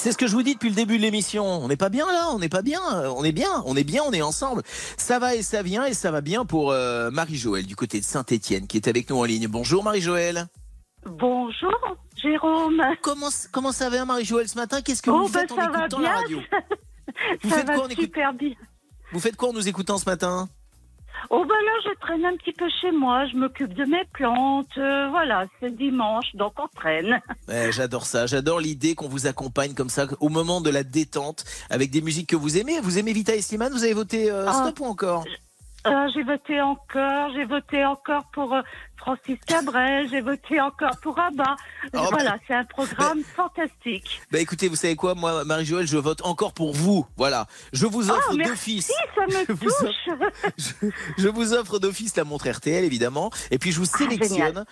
[0.07, 1.45] C'est ce que je vous dis depuis le début de l'émission.
[1.45, 2.81] On n'est pas bien là, on n'est pas bien,
[3.17, 4.63] on est bien, on est bien, on est ensemble.
[4.97, 8.05] Ça va et ça vient et ça va bien pour euh, Marie-Joëlle du côté de
[8.05, 9.49] Saint-Étienne qui est avec nous en ligne.
[9.49, 10.47] Bonjour Marie-Joëlle.
[11.07, 12.81] Bonjour, Jérôme.
[13.03, 14.81] Comment, comment ça va Marie-Joëlle ce matin?
[14.81, 15.57] Qu'est-ce que Oh, vous bah, faites en
[15.99, 16.39] la radio?
[17.43, 18.55] Vous Ça faites va quoi en écoute- super bien.
[19.13, 20.49] Vous faites quoi en nous écoutant ce matin?
[21.31, 23.27] Oh, bah là, je traîne un petit peu chez moi.
[23.27, 24.67] Je m'occupe de mes plantes.
[24.79, 27.21] euh, voilà, c'est dimanche, donc on traîne.
[27.49, 31.45] Ouais, J'adore ça, j'adore l'idée qu'on vous accompagne comme ça au moment de la détente
[31.71, 32.81] avec des musiques que vous aimez.
[32.81, 34.53] Vous aimez Vita et Slimane Vous avez voté euh, Ah.
[34.53, 35.25] stop ou encore?
[35.87, 38.63] Euh, j'ai voté encore, j'ai voté encore pour euh,
[38.97, 41.57] Francis Cabrel, j'ai voté encore pour Abba.
[41.95, 44.21] Oh, voilà, c'est un programme fantastique.
[44.33, 47.07] Bah écoutez, vous savez quoi, moi, Marie-Joëlle, je vote encore pour vous.
[47.17, 48.91] Voilà, je vous offre Oh, d'office.
[49.15, 50.87] ça me Je vous touche.
[51.19, 53.31] Je vous offre d'office la montre RTL, évidemment.
[53.51, 54.65] Et puis je vous sélectionne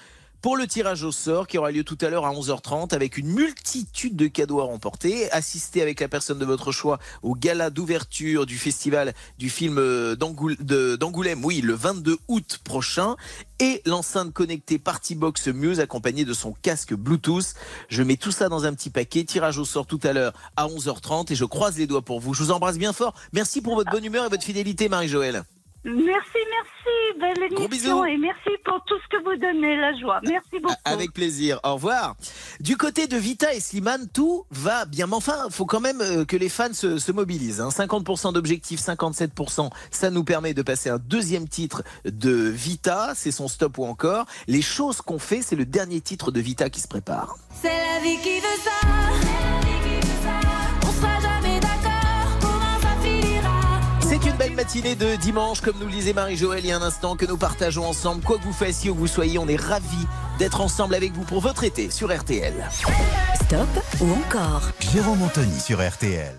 [0.45, 3.29] pour le tirage au sort qui aura lieu tout à l'heure à 11h30 avec une
[3.29, 5.33] multitude de cadeaux à remporter.
[5.33, 10.17] Assistez avec la personne de votre choix au gala d'ouverture du festival du film euh,
[10.17, 13.17] d'Angoulême, oui, le 22 août prochain.
[13.59, 17.55] Et l'enceinte connectée Partybox Muse accompagnée de son casque Bluetooth.
[17.89, 19.25] Je mets tout ça dans un petit paquet.
[19.25, 22.35] Tirage au sort tout à l'heure à 11h30 et je croise les doigts pour vous.
[22.35, 23.15] Je vous embrasse bien fort.
[23.33, 25.43] Merci pour votre bonne humeur et votre fidélité, Marie-Joëlle.
[25.85, 27.21] Merci, merci.
[27.21, 28.03] Belle Gros émission.
[28.03, 28.05] bisous.
[28.07, 30.21] Et merci pour tout ce que vous donnez, la joie.
[30.25, 30.75] Merci beaucoup.
[30.85, 31.61] Avec plaisir.
[31.63, 32.17] Au revoir.
[32.61, 35.07] Du côté de Vita et Slimane, tout va bien.
[35.07, 37.61] Mais enfin, faut quand même euh, que les fans se, se mobilisent.
[37.61, 37.69] hein.
[37.69, 39.71] 50% d'objectifs, 57%.
[39.91, 43.13] Ça nous permet de passer un deuxième titre de Vita.
[43.15, 44.25] C'est son stop ou encore.
[44.49, 47.37] Les choses qu'on fait, c'est le dernier titre de Vita qui se prépare.
[47.63, 49.64] C'est la vie qui veut ça.
[54.55, 57.27] Belle matinée de dimanche, comme nous le disait Marie-Joëlle il y a un instant, que
[57.27, 58.23] nous partageons ensemble.
[58.23, 60.07] Quoi que vous fassiez, où vous soyez, on est ravis
[60.39, 62.55] d'être ensemble avec vous pour votre été sur RTL.
[63.35, 63.69] Stop
[64.01, 66.35] ou encore Jérôme Anthony sur RTL.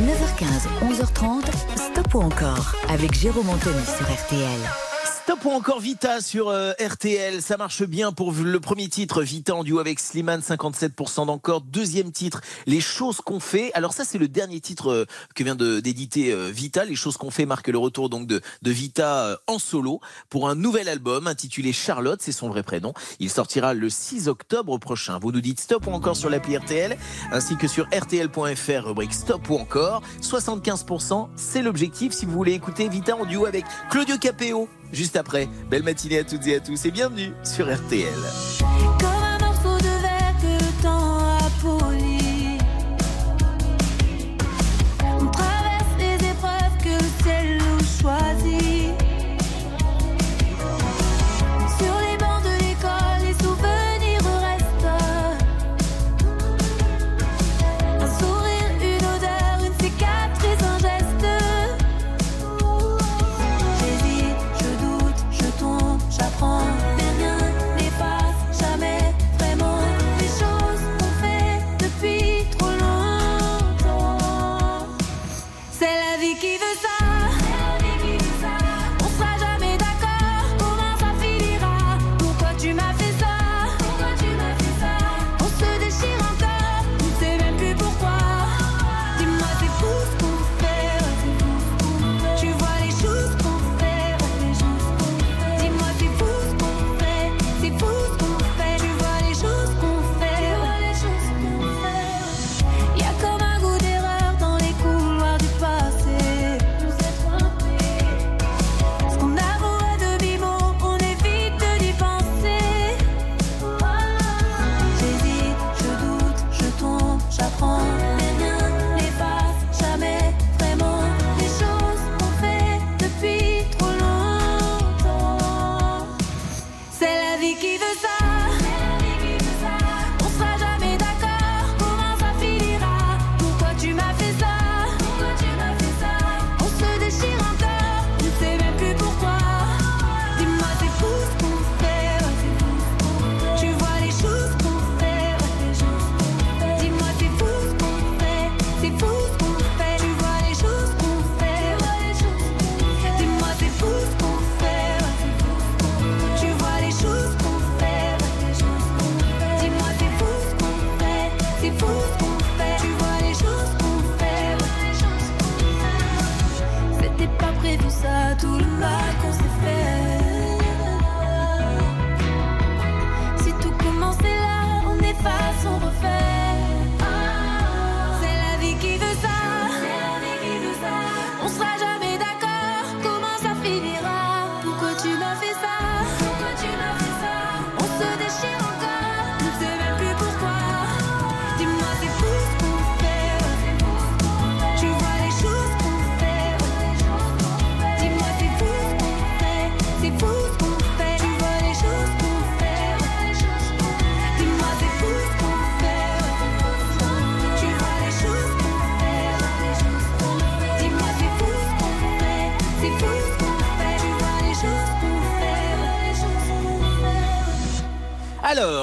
[0.00, 1.44] 9h15, 11h30,
[1.76, 4.91] stop ou encore avec Jérôme Anthony sur RTL.
[5.22, 9.54] Stop ou encore Vita sur euh, RTL, ça marche bien pour le premier titre Vita
[9.54, 13.70] en duo avec Slimane 57% d'encore, deuxième titre Les choses qu'on fait.
[13.74, 15.06] Alors ça c'est le dernier titre euh,
[15.36, 19.38] que vient d'éditer euh, Vita, Les choses qu'on fait marque le retour donc de, Vita
[19.46, 22.92] en solo pour un nouvel album intitulé Charlotte, c'est son vrai prénom.
[23.20, 25.20] Il sortira le 6 octobre prochain.
[25.20, 26.98] Vous nous dites stop ou encore sur l'appli RTL
[27.30, 30.02] ainsi que sur rtl.fr rubrique stop ou encore.
[30.20, 32.12] 75% c'est l'objectif.
[32.12, 35.48] Si vous voulez écouter Vita en duo avec Claudio Capéo juste après.
[35.70, 38.51] Belle matinée à toutes et à tous et bienvenue sur RTL.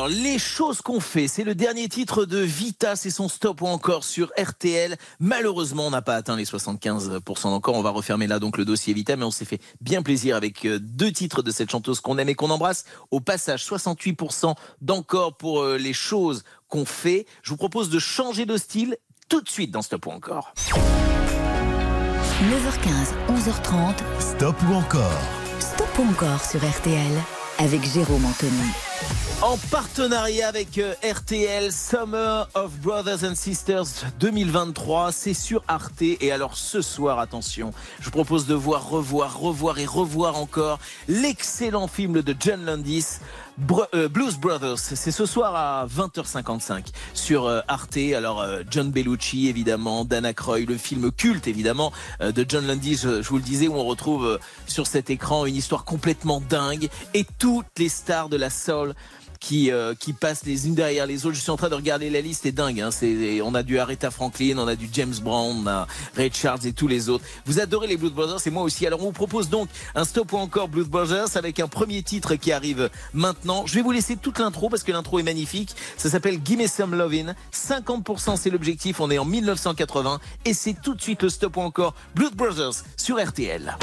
[0.10, 4.04] Les choses qu'on fait, c'est le dernier titre de Vita, c'est son stop ou encore
[4.04, 4.98] sur RTL.
[5.20, 7.76] Malheureusement, on n'a pas atteint les 75% encore.
[7.76, 10.66] On va refermer là donc le dossier Vita, mais on s'est fait bien plaisir avec
[10.66, 12.86] euh, deux titres de cette chanteuse qu'on aime et qu'on embrasse.
[13.12, 17.26] Au passage, 68% d'encore pour euh, les choses qu'on fait.
[17.44, 18.98] Je vous propose de changer de style
[19.30, 20.54] tout de suite dans Stop ou encore.
[22.42, 25.22] 9h15, 11h30, Stop ou encore
[25.60, 27.12] Stop ou encore sur RTL
[27.60, 29.29] avec Jérôme Anthony.
[29.42, 33.86] En partenariat avec euh, RTL Summer of Brothers and Sisters
[34.20, 36.02] 2023, c'est sur Arte.
[36.02, 37.72] Et alors ce soir, attention,
[38.02, 43.20] je vous propose de voir, revoir, revoir et revoir encore l'excellent film de John Landis.
[43.94, 47.98] Euh, Blues Brothers, c'est ce soir à 20h55 sur euh, Arte.
[48.16, 53.38] Alors John Bellucci évidemment, Dana Croy, le film culte évidemment de John Landis, je, vous
[53.38, 54.38] le disais, où on retrouve
[54.68, 58.96] sur cet écran une histoire complètement dingue et toutes les stars de la soul
[59.40, 61.36] qui, euh, qui passent les unes derrière les autres.
[61.36, 62.82] Je suis en train de regarder la liste, c'est dingue.
[62.82, 62.92] Hein.
[62.92, 66.32] C'est, on a du Aretha Franklin, on a du James Brown, on a Ray
[66.66, 67.24] et tous les autres.
[67.46, 68.86] Vous adorez les Blues Brothers et moi aussi.
[68.86, 72.36] Alors on vous propose donc un stop ou encore Blues Brothers avec un premier titre
[72.36, 73.66] qui arrive maintenant.
[73.66, 75.76] Je vais vous laisser toute l'intro parce que l'intro est magnifique.
[75.98, 77.36] Ça s'appelle Gimme Some Lovin'.
[77.54, 79.00] 50% c'est l'objectif.
[79.00, 82.84] On est en 1980 et c'est tout de suite le stop ou encore Blues Brothers
[82.98, 83.78] sur RTL.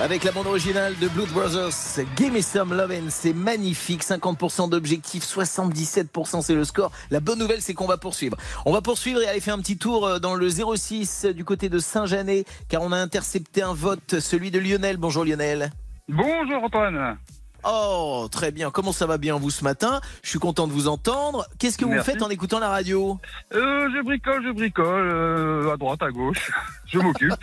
[0.00, 2.04] Avec la bande originale de Blood Brothers.
[2.16, 4.04] Give me some lovin', c'est magnifique.
[4.04, 6.92] 50% d'objectifs, 77% c'est le score.
[7.10, 8.36] La bonne nouvelle, c'est qu'on va poursuivre.
[8.64, 11.68] On va poursuivre et aller faire un petit tour euh, dans le 06 du côté
[11.68, 14.96] de Saint-Janet, car on a intercepté un vote, celui de Lionel.
[14.98, 15.70] Bonjour Lionel.
[16.08, 17.18] Bonjour Antoine.
[17.64, 18.70] Oh, très bien.
[18.70, 20.00] Comment ça va bien vous ce matin?
[20.22, 21.46] Je suis content de vous entendre.
[21.58, 23.18] Qu'est-ce que vous faites en écoutant la radio?
[23.52, 26.50] Euh, je bricole, je bricole, euh, à droite, à gauche.
[26.86, 27.34] Je m'occupe.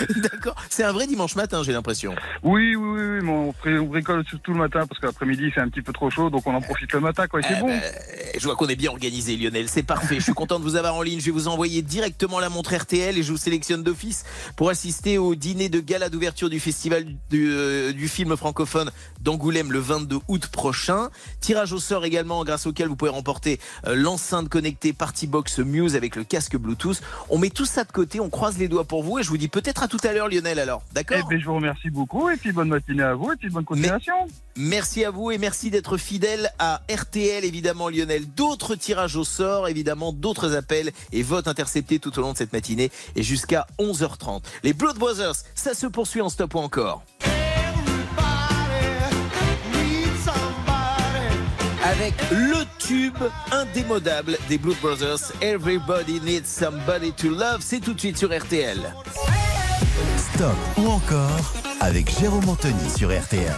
[0.16, 0.56] D'accord.
[0.70, 2.14] C'est un vrai dimanche matin, j'ai l'impression.
[2.42, 3.30] Oui, oui, oui, oui, mais
[3.78, 6.46] on, bricole surtout le matin parce que l'après-midi c'est un petit peu trop chaud, donc
[6.46, 7.40] on en profite le matin, quoi.
[7.42, 7.66] C'est Eh bon.
[7.66, 7.82] ben,
[8.38, 9.68] je vois qu'on est bien organisé, Lionel.
[9.68, 10.16] C'est parfait.
[10.16, 11.20] Je suis content de vous avoir en ligne.
[11.20, 14.24] Je vais vous envoyer directement la montre RTL et je vous sélectionne d'office
[14.56, 18.90] pour assister au dîner de gala d'ouverture du festival du, euh, du film francophone
[19.20, 21.10] d'Angoulême le 22 août prochain.
[21.40, 25.96] Tirage au sort également, grâce auquel vous pouvez remporter euh, l'enceinte connectée Party Box Muse
[25.96, 27.00] avec le casque Bluetooth.
[27.28, 29.38] On met tout ça de côté, on croise les doigts pour vous et je vous
[29.38, 30.58] dis peut-être à tout à l'heure, Lionel.
[30.60, 33.36] Alors, d'accord Eh ben, je vous remercie beaucoup et puis bonne matinée à vous et
[33.36, 34.14] puis bonne continuation.
[34.56, 38.26] Merci à vous et merci d'être fidèle à RTL, évidemment, Lionel.
[38.26, 42.52] D'autres tirages au sort, évidemment, d'autres appels et votes interceptés tout au long de cette
[42.52, 44.42] matinée et jusqu'à 11h30.
[44.62, 47.02] Les Blood Brothers, ça se poursuit en stop ou encore.
[51.84, 53.18] Avec le tube
[53.50, 58.78] indémodable des Blood Brothers, Everybody Needs Somebody to Love, c'est tout de suite sur RTL.
[60.34, 63.52] Stop ou encore avec Jérôme Anthony sur RTL.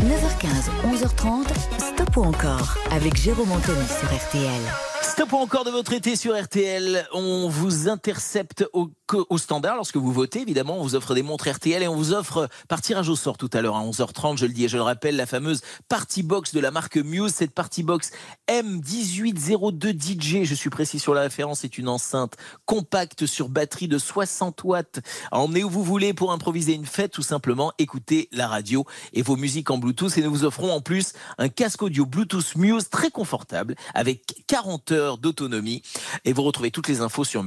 [0.00, 1.46] 9h15, 11h30,
[1.78, 4.60] Stop ou encore avec Jérôme Anthony sur RTL.
[5.02, 7.08] Stop ou encore de votre été sur RTL.
[7.12, 10.40] On vous intercepte au, au standard lorsque vous votez.
[10.40, 13.38] Évidemment, on vous offre des montres RTL et on vous offre par tirage au sort
[13.38, 14.36] tout à l'heure à 11h30.
[14.38, 17.34] Je le dis et je le rappelle, la fameuse Party Box de la marque Muse.
[17.34, 18.10] Cette Party Box
[18.48, 23.98] M1802 DJ, je suis précis sur la référence, c'est une enceinte compacte sur batterie de
[23.98, 25.00] 60 watts.
[25.30, 29.22] À emmener où vous voulez pour improviser une fête, tout simplement écoutez la radio et
[29.22, 30.16] vos musiques en Bluetooth.
[30.18, 34.92] Et nous vous offrons en plus un casque audio Bluetooth Muse très confortable avec 40
[34.92, 35.82] heures d'autonomie.
[36.24, 37.42] Et vous retrouvez toutes les infos sur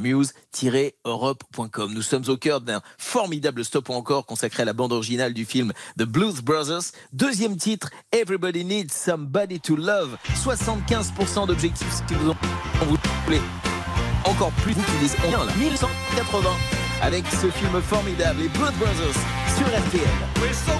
[1.90, 5.46] Nous sommes au cœur d'un formidable stop ou encore consacré à la bande originale du
[5.46, 6.92] film The Blues Brothers.
[7.12, 10.18] Deuxième titre, Everybody Needs Somebody to Love.
[10.44, 12.34] 75% d'objectifs si vous
[12.86, 13.42] vous voulez.
[14.26, 15.54] Encore plus, vous qui les ont là.
[15.58, 16.50] 1180
[17.02, 19.16] avec ce film formidable, les Blues Brothers
[19.58, 20.02] sur RTL.
[20.42, 20.80] We're so.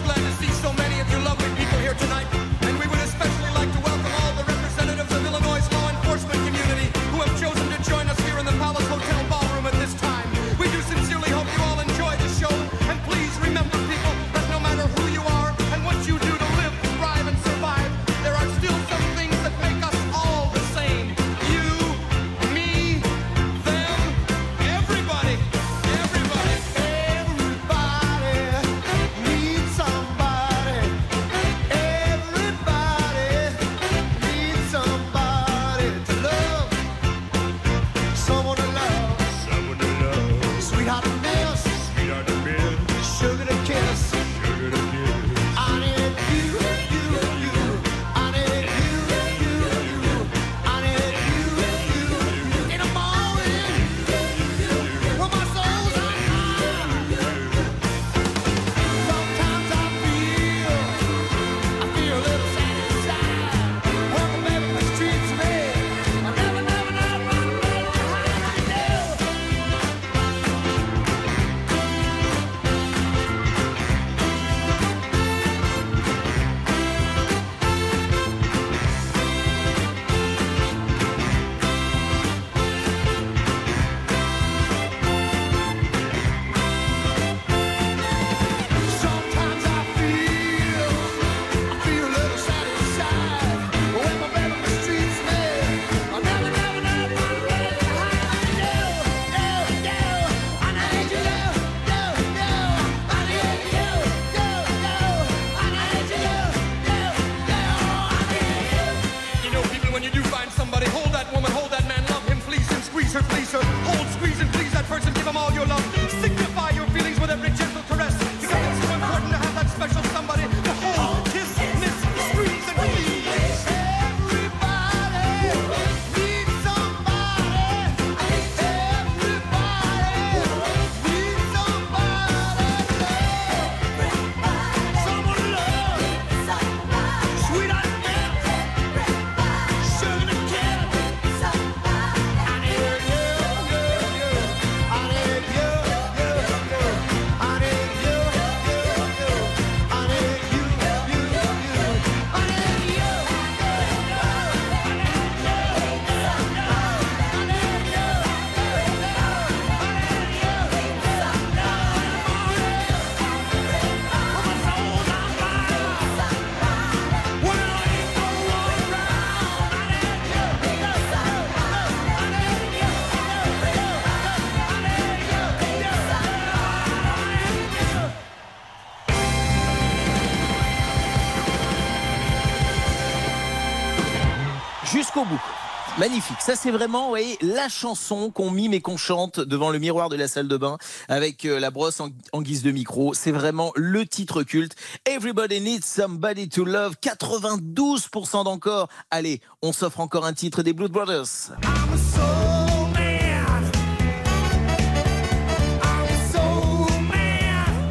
[186.00, 186.38] Magnifique.
[186.40, 190.08] Ça, c'est vraiment, vous voyez, la chanson qu'on mime et qu'on chante devant le miroir
[190.08, 190.78] de la salle de bain
[191.10, 193.14] avec euh, la brosse en, en guise de micro.
[193.14, 194.76] C'est vraiment le titre culte.
[195.06, 196.96] Everybody needs somebody to love.
[197.04, 198.88] 92% d'encore.
[199.12, 201.52] Allez, on s'offre encore un titre des Blues Brothers.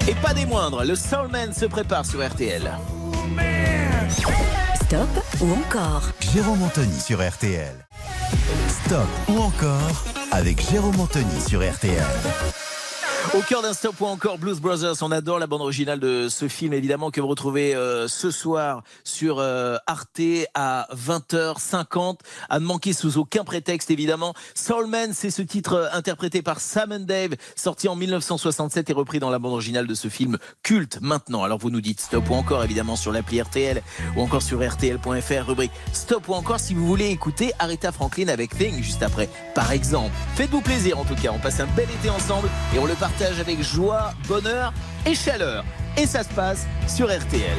[0.09, 2.73] Et pas des moindres, le Soulman se prépare sur RTL.
[4.87, 5.09] Stop
[5.43, 6.05] ou encore?
[6.33, 7.88] Jérôme Anthony sur RTL.
[8.69, 12.05] Stop ou encore avec Jérôme Anthony sur RTL.
[13.35, 16.49] Au cœur d'un stop ou encore Blues Brothers, on adore la bande originale de ce
[16.49, 20.23] film évidemment que vous retrouvez euh, ce soir sur euh, Arte
[20.55, 22.21] à 20h50.
[22.49, 24.33] À ne manquer sous aucun prétexte évidemment.
[24.55, 29.29] Soulman, c'est ce titre euh, interprété par Sam Dave, sorti en 1967 et repris dans
[29.29, 31.45] la bande originale de ce film culte maintenant.
[31.45, 33.83] Alors vous nous dites stop ou encore évidemment sur l'appli RTL
[34.17, 38.57] ou encore sur RTL.fr rubrique stop ou encore si vous voulez écouter Aretha Franklin avec
[38.57, 40.13] Thing juste après par exemple.
[40.35, 43.18] Faites-vous plaisir en tout cas, on passe un bel été ensemble et on le partage
[43.23, 44.73] avec joie, bonheur
[45.05, 45.65] et chaleur.
[45.97, 47.59] Et ça se passe sur RTL.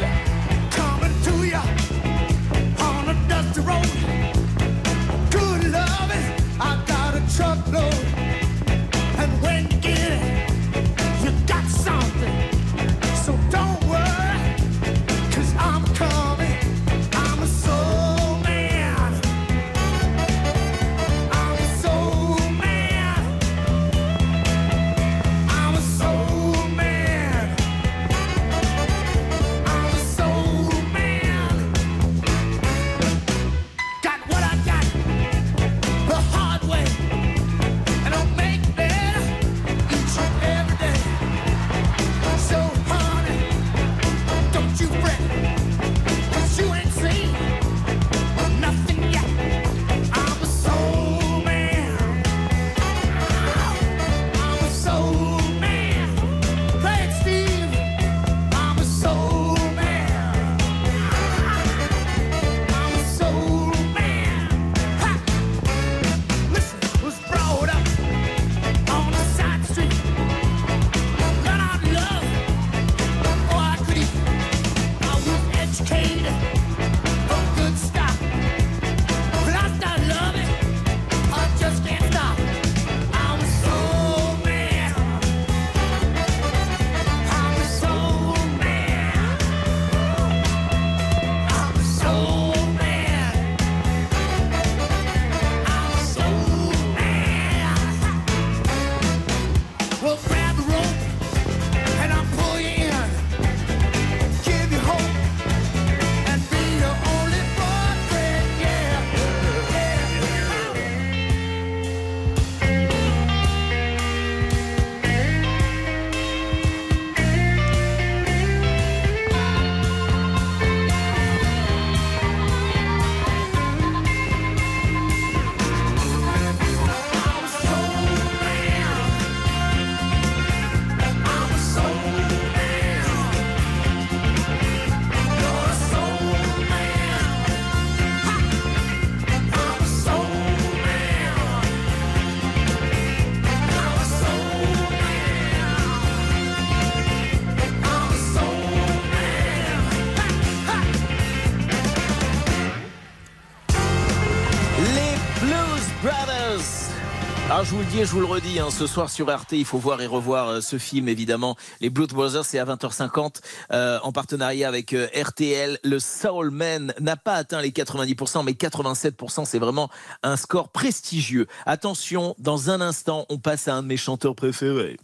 [157.59, 159.51] Alors je vous le dis et je vous le redis, hein, ce soir sur RT,
[159.51, 161.57] il faut voir et revoir euh, ce film évidemment.
[161.81, 163.41] Les Blues Brothers, c'est à 20h50
[163.73, 165.77] euh, en partenariat avec euh, RTL.
[165.83, 169.89] Le Soul Man n'a pas atteint les 90%, mais 87%, c'est vraiment
[170.23, 171.47] un score prestigieux.
[171.65, 174.95] Attention, dans un instant, on passe à un de mes chanteurs préférés.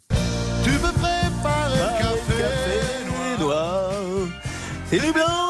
[0.63, 3.91] Tu me prépares le café, noir
[4.93, 5.44] et les blanches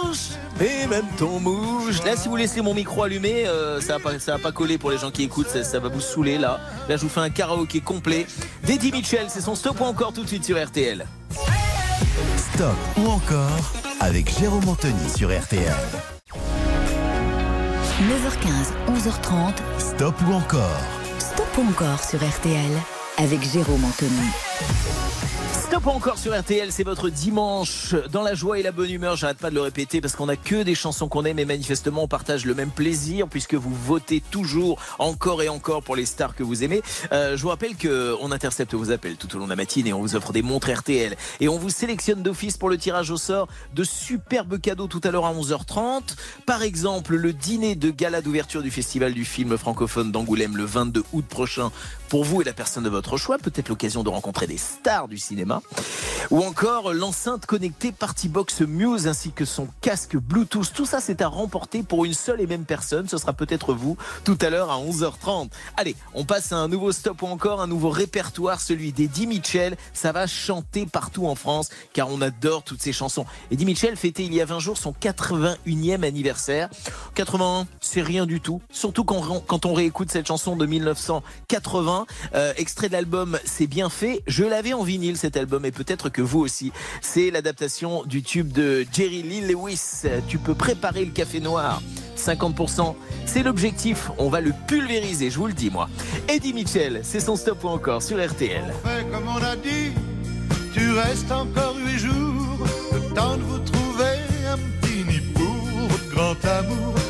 [0.59, 2.03] et même ton mouche.
[2.03, 4.77] Là, si vous laissez mon micro allumé, euh, ça va pas, ça va pas coller
[4.77, 6.59] pour les gens qui écoutent, ça, ça va vous saouler là.
[6.87, 8.25] Là, je vous fais un karaoké complet.
[8.63, 11.05] D'Eddie Mitchell, c'est son stop ou encore tout de suite sur RTL.
[12.53, 15.73] Stop ou encore avec Jérôme Anthony sur RTL.
[18.01, 19.53] 9h15, 11h30.
[19.79, 20.79] Stop ou encore
[21.19, 22.71] Stop ou encore sur RTL
[23.17, 24.44] avec Jérôme Anthony.
[25.75, 29.15] Stop encore sur RTL, c'est votre dimanche dans la joie et la bonne humeur.
[29.15, 32.03] J'arrête pas de le répéter parce qu'on a que des chansons qu'on aime et manifestement
[32.03, 36.35] on partage le même plaisir puisque vous votez toujours encore et encore pour les stars
[36.35, 36.83] que vous aimez.
[37.11, 39.89] Euh, je vous rappelle que on intercepte vos appels tout au long de la matinée
[39.89, 43.09] et on vous offre des montres RTL et on vous sélectionne d'office pour le tirage
[43.09, 46.15] au sort de superbes cadeaux tout à l'heure à 11h30.
[46.45, 51.03] Par exemple, le dîner de gala d'ouverture du festival du film francophone d'Angoulême le 22
[51.11, 51.71] août prochain
[52.07, 53.39] pour vous et la personne de votre choix.
[53.39, 55.61] Peut-être l'occasion de rencontrer des stars du cinéma.
[56.31, 60.73] Ou encore l'enceinte connectée Partybox Muse ainsi que son casque Bluetooth.
[60.73, 63.07] Tout ça, c'est à remporter pour une seule et même personne.
[63.07, 65.49] Ce sera peut-être vous tout à l'heure à 11h30.
[65.77, 69.77] Allez, on passe à un nouveau stop ou encore un nouveau répertoire, celui d'Eddie Mitchell.
[69.93, 73.25] Ça va chanter partout en France car on adore toutes ces chansons.
[73.51, 76.69] Eddie Mitchell fêtait il y a 20 jours son 81e anniversaire.
[77.13, 78.61] 81, c'est rien du tout.
[78.71, 82.05] Surtout quand, on réécoute cette chanson de 1980.
[82.33, 84.23] Euh, extrait de l'album C'est bien fait.
[84.27, 86.71] Je l'avais en vinyle cet album et peut-être que vous aussi.
[87.01, 90.03] C'est l'adaptation du tube de Jerry Lee Lewis.
[90.27, 91.81] Tu peux préparer le café noir.
[92.17, 94.09] 50%, c'est l'objectif.
[94.17, 95.89] On va le pulvériser, je vous le dis moi.
[96.27, 98.73] Eddie Mitchell, c'est son stop ou encore sur RTL.
[98.83, 99.91] fait comme on a dit,
[100.73, 104.17] tu restes encore jours, le temps de vous trouver
[104.51, 107.04] un petit nid pour grand amour.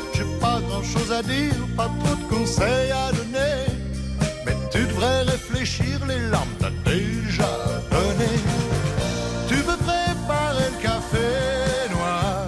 [0.76, 3.64] Grand chose à dire, pas trop de conseils à donner,
[4.44, 7.48] mais tu devrais réfléchir, les larmes t'as déjà
[7.90, 8.30] donné.
[9.48, 11.28] Tu veux préparer le café
[11.90, 12.46] noir,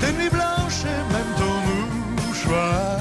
[0.00, 3.00] tes nuits blanches et même ton mouchoir.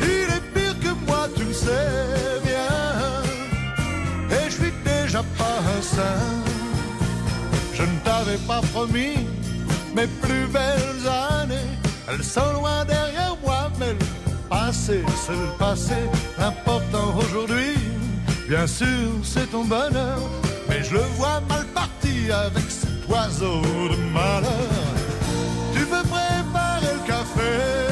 [0.00, 4.38] Il est pire que moi, tu le sais bien.
[4.38, 6.32] Et je suis déjà pas un saint.
[7.74, 9.18] Je ne t'avais pas promis
[9.94, 11.33] mes plus belles années.
[12.08, 15.94] Elles sont loin derrière moi, mais le passé, c'est le passé.
[16.38, 17.74] L'important aujourd'hui,
[18.48, 20.18] bien sûr, c'est ton bonheur.
[20.68, 24.94] Mais je le vois mal parti avec cet oiseau de malheur.
[25.72, 27.83] Tu veux préparer le café?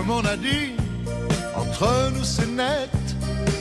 [0.00, 0.72] Comme on a dit,
[1.54, 2.90] entre nous c'est net.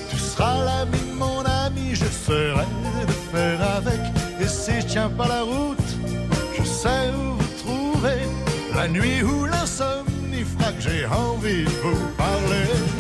[0.10, 2.66] Tu seras l'ami de mon ami, j'essaierai
[3.06, 4.00] de faire avec.
[4.40, 5.90] Et si je tiens pas la route,
[6.58, 8.22] je sais où vous trouver.
[8.74, 12.99] La nuit où l'insomnie fera que j'ai envie de vous parler.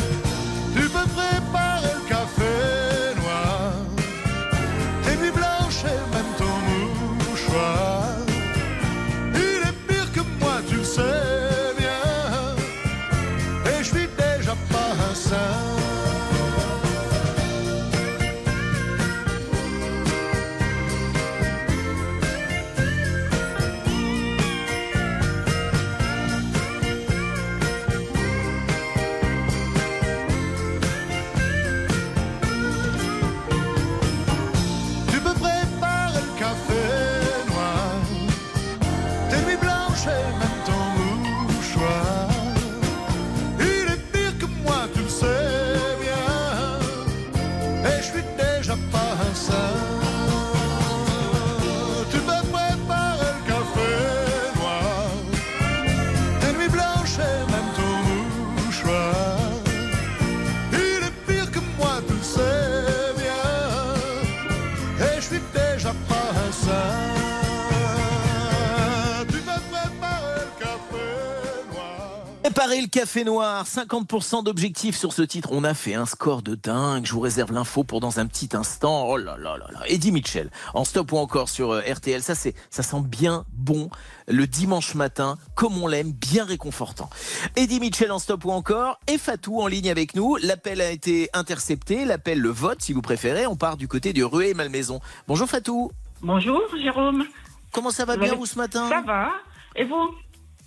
[72.70, 75.49] Préparer le café noir, 50% d'objectifs sur ce titre.
[75.53, 77.03] On a fait un score de dingue.
[77.03, 79.07] Je vous réserve l'info pour dans un petit instant.
[79.07, 79.80] Oh là là là là.
[79.88, 82.22] Eddie Mitchell, en stop ou encore sur euh, RTL.
[82.22, 83.89] Ça, c'est, ça sent bien bon
[84.28, 87.09] le dimanche matin, comme on l'aime, bien réconfortant.
[87.55, 88.99] Eddie Mitchell en stop ou encore.
[89.07, 90.36] Et Fatou en ligne avec nous.
[90.36, 92.05] L'appel a été intercepté.
[92.05, 93.47] L'appel, le vote, si vous préférez.
[93.47, 94.99] On part du côté du Rué Malmaison.
[95.28, 95.89] Bonjour Fatou.
[96.22, 97.26] Bonjour Jérôme.
[97.72, 98.88] Comment ça va bien vous ce matin?
[98.89, 99.32] Ça va.
[99.76, 100.13] Et vous?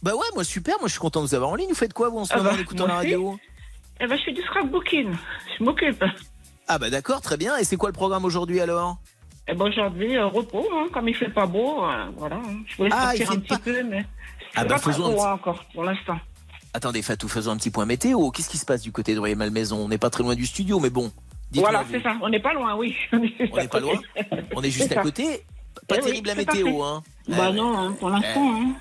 [0.02, 0.76] Bah ouais, moi super.
[0.80, 1.68] Moi je suis content de vous avoir en ligne.
[1.68, 3.38] Vous faites quoi vous en ce Ah moment bah, en écoutant la radio
[4.00, 5.12] Eh ben, je fais du scrapbooking.
[5.58, 6.04] Je m'occupe.
[6.68, 7.56] Ah bah d'accord, très bien.
[7.58, 8.96] Et c'est quoi le programme aujourd'hui alors?
[9.48, 12.36] Eh ben, aujourd'hui, euh, repos, hein, comme il fait pas beau, euh, voilà.
[12.36, 12.62] hein.
[12.66, 14.04] Je voulais Ah, sortir un petit peu, mais
[14.54, 16.18] Ah bah, pas faisons un encore pour l'instant.
[16.74, 18.30] Attendez Fatou, faisons un petit point météo.
[18.30, 19.76] Qu'est-ce qui se passe du côté de Royer Malmaison?
[19.84, 21.12] On n'est pas très loin du studio, mais bon.
[21.54, 22.16] Voilà, c'est ça.
[22.22, 22.96] On n'est pas loin, oui.
[23.12, 24.00] On est, On n'est pas loin.
[24.56, 25.44] On est juste à côté.
[25.86, 26.82] Pas Eh oui, terrible la météo, parfait.
[26.82, 27.02] hein.
[27.28, 28.52] Bah Eh, non, hein, pour l'instant.
[28.54, 28.72] hein.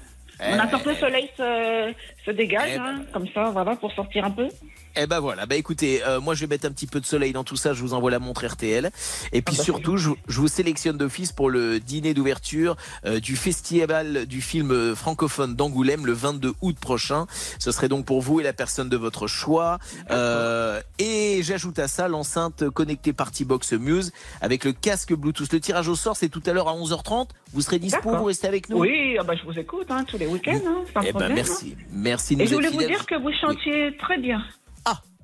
[0.41, 1.93] Eh, On attend que eh, le soleil se,
[2.25, 4.47] se dégage, Eh hein, comme ça, voilà, pour sortir un peu.
[4.95, 7.31] Eh ben voilà, bah écoutez, euh, moi je vais mettre un petit peu de soleil
[7.33, 8.91] dans tout ça, je vous envoie la montre RTL.
[9.31, 12.75] Et puis Ah bah, surtout, je, je vous sélectionne d'office pour le dîner d'ouverture
[13.05, 17.25] euh, du festival du film euh, francophone d'Angoulême le 22 août prochain.
[17.59, 19.79] Ce serait donc pour vous et la personne de votre choix.
[20.11, 24.11] Euh, et j'ajoute à ça l'enceinte connectée Party Box Muse
[24.41, 25.51] avec le casque Bluetooth.
[25.53, 27.29] Le tirage au sort, c'est tout à l'heure à 11h30.
[27.53, 30.17] Vous serez dispo, vous restez avec nous Oui, ah bah, je vous écoute hein, tous
[30.17, 31.33] les week-ends, hein, sans Eh ben problème.
[31.35, 31.83] merci, hein.
[31.91, 34.41] merci de Et nous je voulais vous dire que vous chantiez très bien.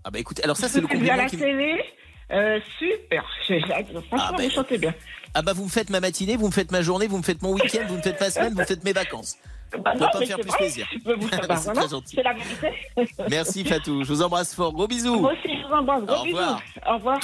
[0.07, 1.83] Ah bah écoutez, alors ça c'est le vu à compliment la qui télé.
[2.31, 3.25] Euh, super.
[4.07, 4.93] Franchement, ben, vous chantez bien.
[5.33, 7.41] Ah bah vous me faites ma matinée, vous me faites ma journée, vous me faites
[7.41, 9.35] mon week-end, vous me faites ma semaine, vous me faites mes vacances.
[9.83, 10.87] Bah On non, mais faire plus vrai, plaisir.
[11.61, 12.15] C'est très gentil.
[12.23, 12.71] La vérité.
[13.29, 15.19] Merci Fatou, je vous embrasse fort, gros bisous.
[15.19, 16.03] Moi aussi, je vous embrasse.
[16.03, 16.55] Gros Au revoir.
[16.55, 16.89] bisous.
[16.89, 17.19] Au revoir.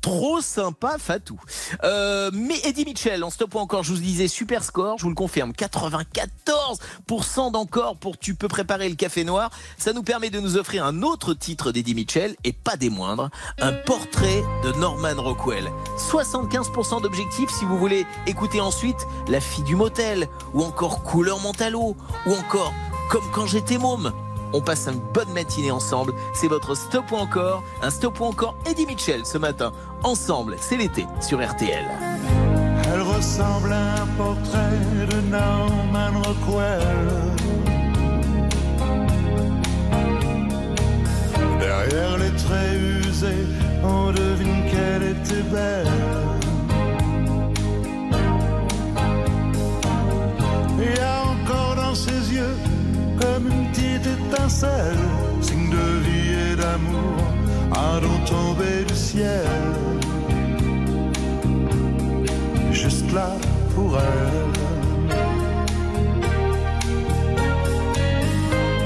[0.00, 1.38] Trop sympa Fatou.
[1.82, 5.14] Euh, mais Eddie Mitchell, en stop encore, je vous disais super score, je vous le
[5.14, 9.50] confirme, 94% d'encore pour Tu peux préparer le café noir.
[9.78, 13.30] Ça nous permet de nous offrir un autre titre d'Eddie Mitchell et pas des moindres,
[13.60, 15.70] un portrait de Norman Rockwell.
[15.98, 18.98] 75% d'objectifs si vous voulez écouter ensuite
[19.28, 21.40] La fille du motel ou encore Couleur
[21.72, 21.96] Ou
[22.26, 22.74] encore
[23.10, 24.12] Comme quand j'étais môme.
[24.52, 26.12] On passe une bonne matinée ensemble.
[26.34, 29.72] C'est votre stop ou encore, un stop ou encore Eddie Mitchell ce matin.
[30.02, 31.86] Ensemble, c'est l'été sur RTL.
[32.92, 34.78] Elle ressemble à un portrait
[35.10, 36.80] de Norman Rockwell.
[41.58, 43.46] Derrière les traits usés,
[43.82, 45.88] on devine qu'elle était belle.
[50.78, 51.23] Il
[53.24, 55.04] comme une petite étincelle,
[55.40, 57.18] signe de vie et d'amour,
[57.72, 59.46] un don tombé du ciel
[62.84, 63.30] juste là
[63.74, 64.52] pour elle.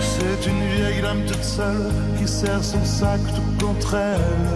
[0.01, 4.47] C'est une vieille dame toute seule qui serre son sac tout contre elle.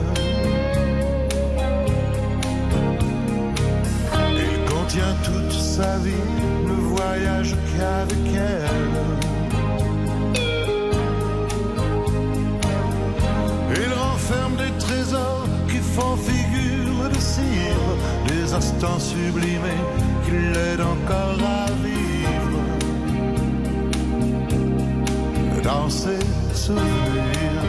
[4.44, 6.28] Il contient toute sa vie,
[6.68, 9.31] le voyage qu'avec elle.
[14.56, 17.88] Des trésors qui font figure de cire,
[18.28, 19.82] des instants sublimés
[20.24, 22.60] qui l'aident encore à vivre.
[25.62, 26.18] Dans ses
[26.54, 27.62] souvenirs.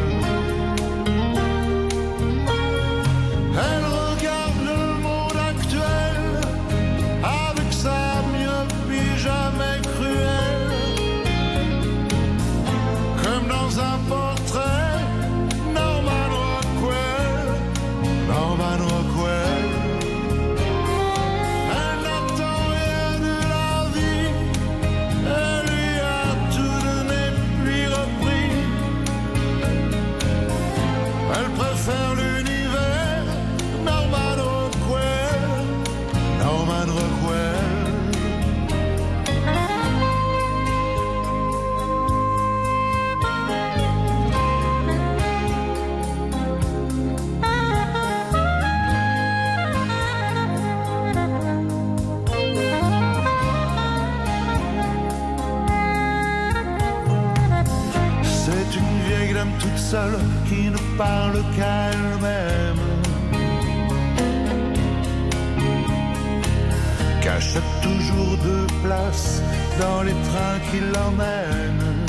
[59.60, 60.18] Toute seule
[60.48, 62.84] qui ne parle qu'à elle-même.
[67.36, 69.42] Achète toujours deux places
[69.80, 72.06] dans les trains qui l'emmènent.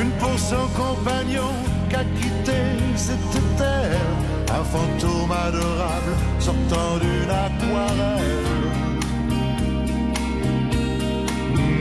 [0.00, 1.50] Une pour son compagnon
[1.88, 2.58] qui a quitté
[2.96, 4.08] cette terre.
[4.58, 8.48] Un fantôme adorable sortant d'une aquarelle.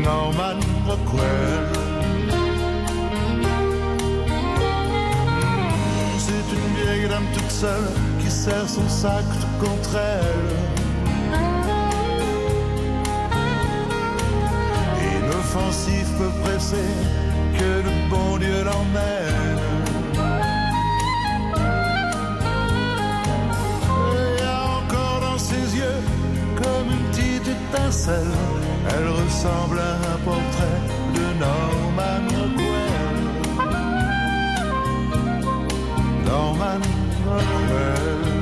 [0.03, 1.67] Norman Rockwell.
[6.17, 7.89] C'est une vieille dame toute seule
[8.21, 9.25] qui serre son sac
[9.59, 10.55] contre elle.
[15.17, 16.85] Inoffensif, peu pressé,
[17.57, 19.63] que le bon Dieu l'emmène.
[24.13, 26.01] Il y a encore dans ses yeux
[26.55, 28.76] comme une petite étincelle.
[28.89, 30.81] Elle ressemble à un portrait
[31.15, 33.19] de Norman Rockwell.
[36.25, 36.81] Norman
[37.25, 38.36] Rockwell.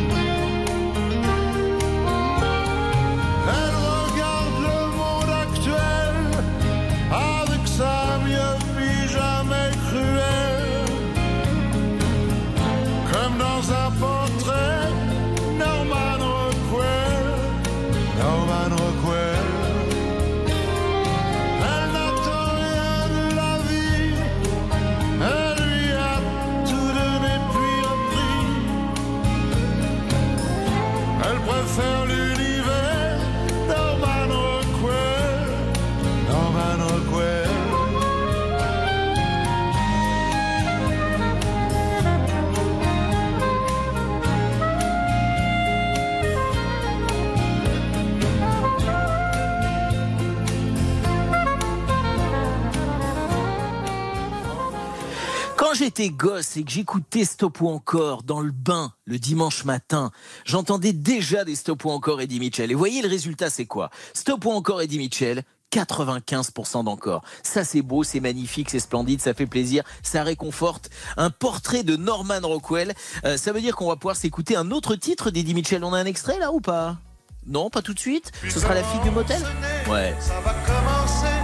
[55.85, 60.09] J'étais gosse et que j'écoutais Stop ou encore dans le bain le dimanche matin,
[60.43, 62.71] j'entendais déjà des Stop ou encore Eddie Mitchell.
[62.71, 63.91] Et voyez le résultat, c'est quoi?
[64.15, 67.23] Stop ou encore Eddie Mitchell 95% d'encore.
[67.43, 70.89] Ça c'est beau, c'est magnifique, c'est splendide, ça fait plaisir, ça réconforte.
[71.17, 72.95] Un portrait de Norman Rockwell.
[73.23, 75.83] Euh, ça veut dire qu'on va pouvoir s'écouter un autre titre d'Eddie Mitchell.
[75.83, 76.97] On a un extrait là ou pas?
[77.45, 78.31] Non, pas tout de suite?
[78.49, 79.39] Ce sera la fille du motel?
[79.87, 80.15] Ouais.
[80.19, 81.34] Ça va commencer,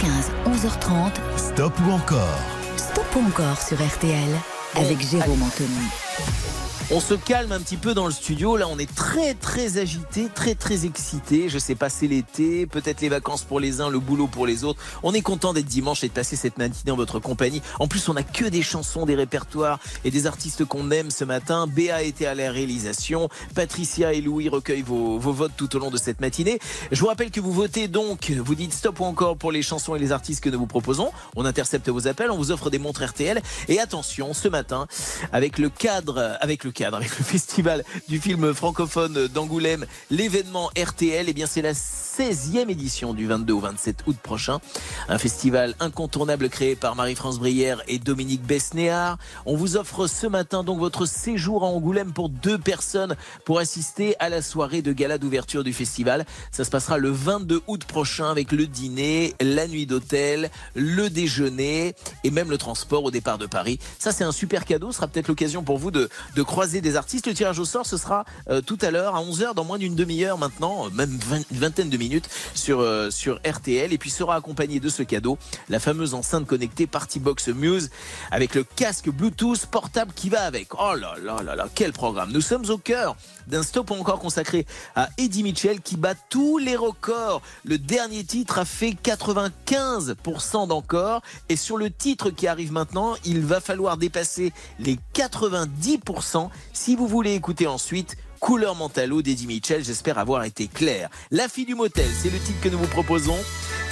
[0.00, 1.12] 9h15, 11h30.
[1.36, 2.38] Stop ou encore?
[2.76, 4.30] Stop ou encore sur RTL
[4.76, 6.59] avec Jérôme Anthony.
[6.92, 8.56] On se calme un petit peu dans le studio.
[8.56, 11.48] Là, on est très, très agité, très, très excité.
[11.48, 14.64] Je sais pas, c'est l'été, peut-être les vacances pour les uns, le boulot pour les
[14.64, 14.82] autres.
[15.04, 17.62] On est content d'être dimanche et de passer cette matinée en votre compagnie.
[17.78, 21.24] En plus, on a que des chansons, des répertoires et des artistes qu'on aime ce
[21.24, 21.68] matin.
[21.68, 23.28] Béa était à la réalisation.
[23.54, 26.58] Patricia et Louis recueillent vos, vos votes tout au long de cette matinée.
[26.90, 29.94] Je vous rappelle que vous votez donc, vous dites stop ou encore pour les chansons
[29.94, 31.12] et les artistes que nous vous proposons.
[31.36, 33.40] On intercepte vos appels, on vous offre des montres RTL.
[33.68, 34.88] Et attention, ce matin,
[35.32, 41.32] avec le cadre, avec le avec le festival du film francophone d'Angoulême, l'événement RTL, eh
[41.34, 44.60] bien c'est la 16e édition du 22 au 27 août prochain.
[45.08, 49.18] Un festival incontournable créé par Marie-France Brière et Dominique Besnéard.
[49.44, 54.16] On vous offre ce matin donc votre séjour à Angoulême pour deux personnes pour assister
[54.18, 56.24] à la soirée de gala d'ouverture du festival.
[56.50, 61.94] Ça se passera le 22 août prochain avec le dîner, la nuit d'hôtel, le déjeuner
[62.24, 63.78] et même le transport au départ de Paris.
[63.98, 64.92] Ça c'est un super cadeau.
[64.92, 67.26] Ce sera peut-être l'occasion pour vous de, de croiser des artistes.
[67.26, 69.96] Le tirage au sort, ce sera euh, tout à l'heure à 11h, dans moins d'une
[69.96, 71.18] demi-heure maintenant, euh, même
[71.50, 73.92] une vingtaine de minutes sur, euh, sur RTL.
[73.92, 75.38] Et puis sera accompagné de ce cadeau,
[75.68, 77.90] la fameuse enceinte connectée Partybox Muse
[78.30, 80.74] avec le casque Bluetooth portable qui va avec.
[80.74, 82.30] Oh là là là là, quel programme.
[82.30, 83.16] Nous sommes au cœur
[83.48, 87.42] d'un stop encore consacré à Eddie Mitchell qui bat tous les records.
[87.64, 93.40] Le dernier titre a fait 95% d'encore et sur le titre qui arrive maintenant, il
[93.40, 100.18] va falloir dépasser les 90% si vous voulez écouter ensuite Couleur Mentalo d'Eddie Mitchell, j'espère
[100.18, 101.10] avoir été clair.
[101.30, 103.38] La fille du motel, c'est le titre que nous vous proposons.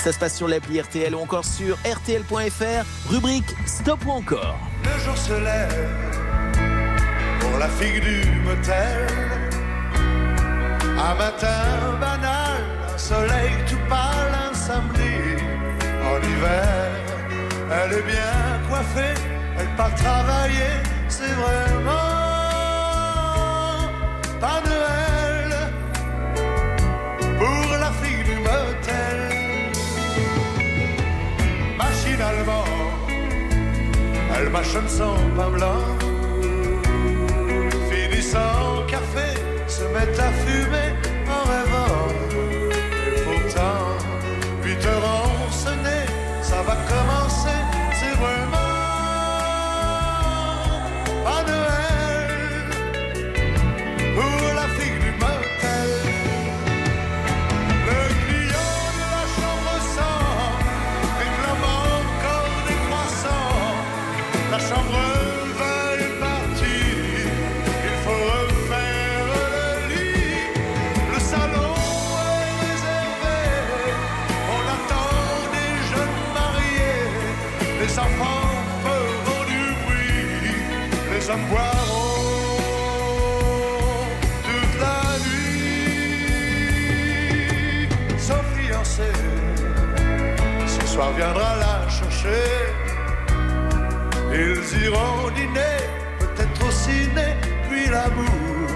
[0.02, 4.56] Ça se passe sur l'appli RTL ou encore sur rtl.fr, rubrique Stop ou encore.
[4.84, 5.88] Le jour se lève
[7.40, 9.06] pour la fille du motel.
[10.98, 12.62] Un matin banal,
[12.94, 15.42] un soleil tout pâle, un samedi
[16.02, 16.90] en hiver.
[17.70, 19.20] Elle est bien coiffée,
[19.58, 20.72] elle part travailler,
[21.08, 22.07] c'est vraiment
[24.40, 25.50] pas Noël
[27.38, 29.18] pour la fille du motel.
[31.76, 32.64] Machinalement,
[34.36, 35.82] elle mâchonne son pain blanc.
[37.90, 39.28] Finissant café,
[39.66, 41.07] se met à fumer
[90.98, 92.50] soir viendra la chercher.
[94.32, 95.78] Ils iront dîner,
[96.18, 97.28] peut-être au ciné,
[97.68, 98.68] puis l'amour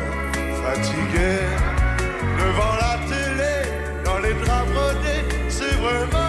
[0.63, 1.35] fatigué.
[2.41, 3.55] Devant la télé,
[4.05, 6.22] dans les draps brodés, c'est vraiment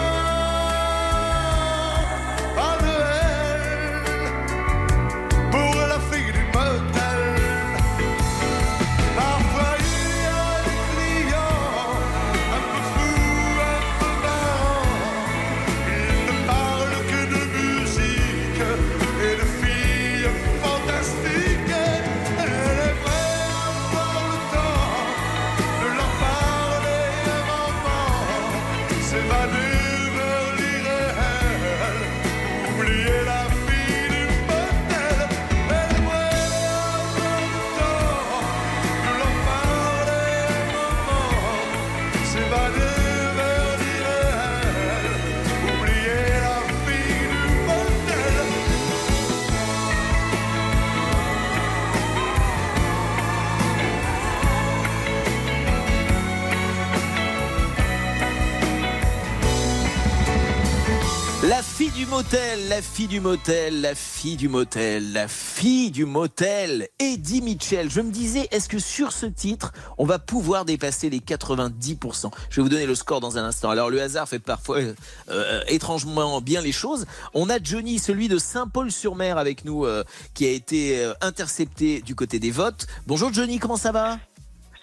[61.84, 66.88] fille du motel, la fille du motel, la fille du motel, la fille du motel,
[66.98, 67.90] Eddie Mitchell.
[67.90, 72.56] Je me disais, est-ce que sur ce titre, on va pouvoir dépasser les 90% Je
[72.56, 73.68] vais vous donner le score dans un instant.
[73.68, 74.94] Alors le hasard fait parfois euh,
[75.28, 77.04] euh, étrangement bien les choses.
[77.34, 82.38] On a Johnny, celui de Saint-Paul-sur-Mer avec nous, euh, qui a été intercepté du côté
[82.38, 82.86] des votes.
[83.06, 84.18] Bonjour Johnny, comment ça va?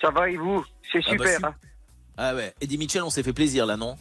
[0.02, 0.64] Ça va et vous?
[0.92, 1.38] C'est Ah bah, super.
[1.40, 1.54] su- hein.
[2.18, 3.96] Ah ouais, Eddie Mitchell, on s'est fait plaisir là, non?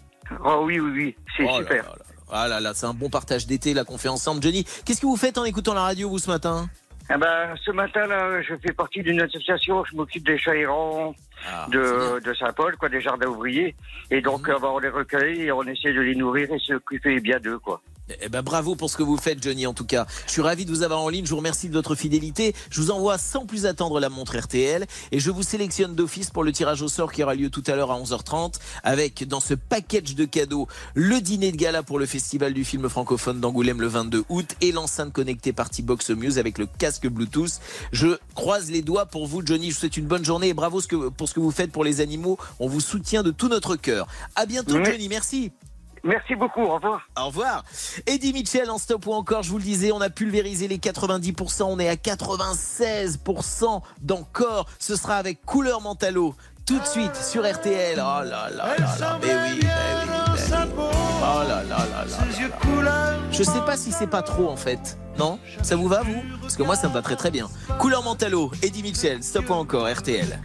[0.44, 1.84] Oh oui, oui, oui, c'est Oh là super.
[1.84, 2.04] là là.
[2.32, 4.42] Ah là là, c'est un bon partage d'été, qu'on fait ensemble.
[4.42, 6.68] Johnny, qu'est-ce que vous faites en écoutant la radio, vous, ce matin?
[7.12, 11.12] Eh ben, ce matin, là, je fais partie d'une association, je m'occupe des chats errants
[11.44, 13.74] Ah, de, de Saint-Paul, quoi, des jardins ouvriers.
[14.12, 17.18] Et donc, euh, ben, on les recueille et on essaie de les nourrir et s'occuper
[17.18, 17.80] bien d'eux, quoi.
[18.20, 20.06] Eh ben bravo pour ce que vous faites Johnny en tout cas.
[20.26, 22.54] Je suis ravi de vous avoir en ligne, je vous remercie de votre fidélité.
[22.70, 26.44] Je vous envoie sans plus attendre la montre RTL et je vous sélectionne d'office pour
[26.44, 29.54] le tirage au sort qui aura lieu tout à l'heure à 11h30 avec dans ce
[29.54, 33.88] package de cadeaux le dîner de gala pour le festival du film francophone d'Angoulême le
[33.88, 37.60] 22 août et l'enceinte connectée Party Box Muse avec le casque Bluetooth.
[37.92, 40.80] Je croise les doigts pour vous Johnny, je vous souhaite une bonne journée et bravo
[41.16, 42.38] pour ce que vous faites pour les animaux.
[42.58, 44.06] On vous soutient de tout notre cœur.
[44.36, 44.84] À bientôt Oui.
[44.84, 45.52] Johnny, merci.
[46.02, 47.00] Merci beaucoup, au revoir.
[47.18, 47.64] Au revoir.
[48.06, 51.64] Eddie Mitchell en stop ou encore, je vous le disais, on a pulvérisé les 90%,
[51.64, 54.66] on est à 96% d'encore.
[54.78, 56.34] Ce sera avec couleur Mentalo
[56.66, 57.94] tout de suite sur RTL.
[57.96, 60.40] Oh là là là là, mais oui, mais oui, mais oui.
[60.78, 63.16] Oh là là là là là.
[63.32, 64.96] Je sais pas si c'est pas trop en fait.
[65.18, 65.38] Non?
[65.62, 66.22] Ça vous va vous?
[66.40, 67.48] Parce que moi ça me va très très bien.
[67.78, 70.38] Couleur Mentalo, Eddie Mitchell, stop ou encore, RTL.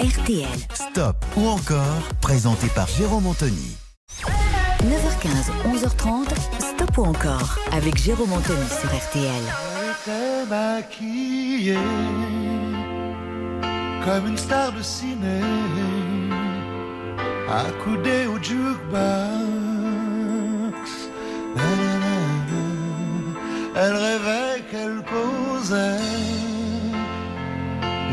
[0.00, 0.48] RTL.
[0.72, 3.76] Stop ou encore, présenté par Jérôme Anthony.
[4.82, 6.28] 9h15, 11h30,
[6.58, 9.44] Stop ou encore avec Jérôme Anthony sur RTL.
[10.48, 11.76] maquillée
[14.06, 15.42] comme une star de ciné,
[17.50, 18.90] accoudée au jukebox.
[23.76, 26.09] Elle rêvait qu'elle posait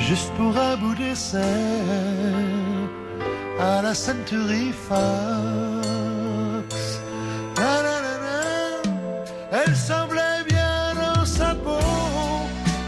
[0.08, 1.54] juste pour un bout d'essai
[3.60, 4.98] à la Century Fox.
[9.52, 11.80] Elle semblait bien dans sa peau,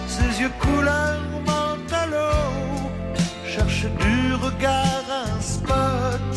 [0.07, 2.31] ses yeux couleur mentalo,
[3.45, 6.29] cherche du regard un spot,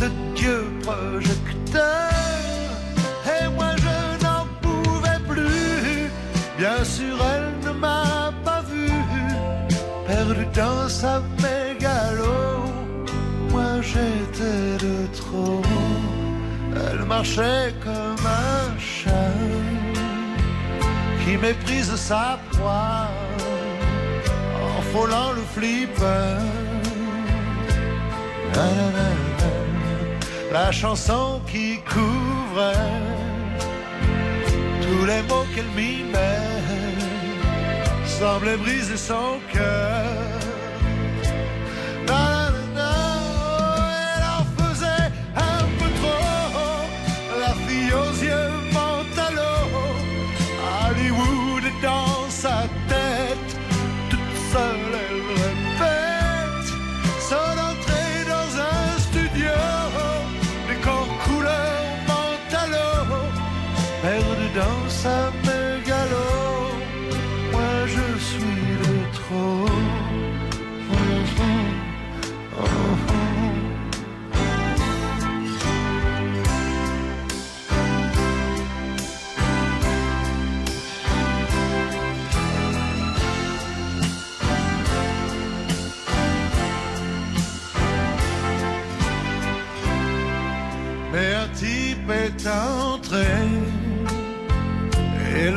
[0.00, 2.10] le dieu projecteur.
[3.34, 6.10] Et moi je n'en pouvais plus,
[6.58, 8.11] bien sûr elle ne m'a
[10.54, 12.64] dans sa mégalo,
[13.50, 15.62] moi j'étais de trop.
[16.74, 19.12] Elle marchait comme un chat
[21.24, 23.08] qui méprise sa proie
[24.78, 26.38] en frôlant le flipper.
[30.52, 32.74] La chanson qui couvrait
[34.82, 36.42] tous les mots qu'elle mimait
[38.04, 40.41] semblait briser son cœur.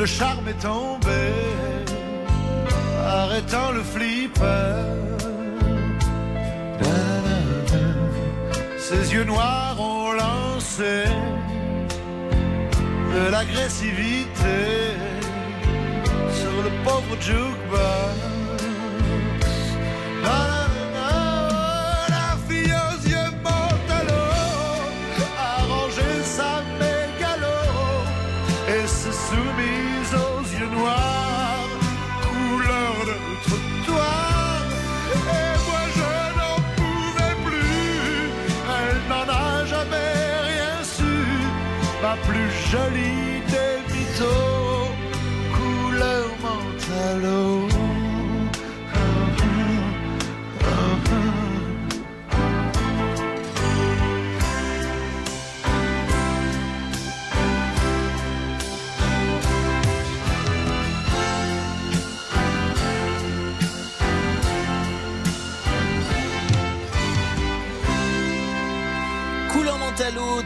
[0.06, 1.22] Le charme est tombé,
[3.04, 4.84] arrêtant le flipper.
[8.78, 11.06] Ses yeux noirs ont lancé
[13.14, 14.58] de l'agressivité
[16.40, 18.25] sur le pauvre jukebox.
[42.70, 44.90] Jolie des mythos,
[45.56, 47.65] couleur mentalo.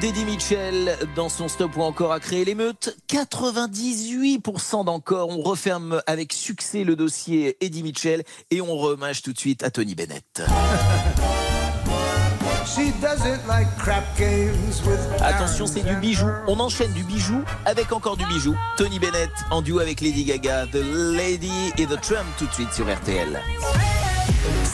[0.01, 2.97] d'Eddie Mitchell dans son stop ou encore a créé l'émeute.
[3.10, 5.28] 98% d'encore.
[5.28, 9.70] On referme avec succès le dossier Eddie Mitchell et on rehommage tout de suite à
[9.70, 10.43] Tony Bennett.
[12.66, 16.28] She doesn't like crap games with Attention, c'est du bijou.
[16.47, 18.55] On enchaîne du bijou avec encore du bijou.
[18.77, 22.72] Tony Bennett en duo avec Lady Gaga, The Lady et The Trump tout de suite
[22.72, 23.40] sur RTL.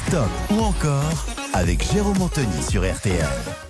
[0.09, 3.66] Stop ou encore avec Jérôme Anthony sur RTL.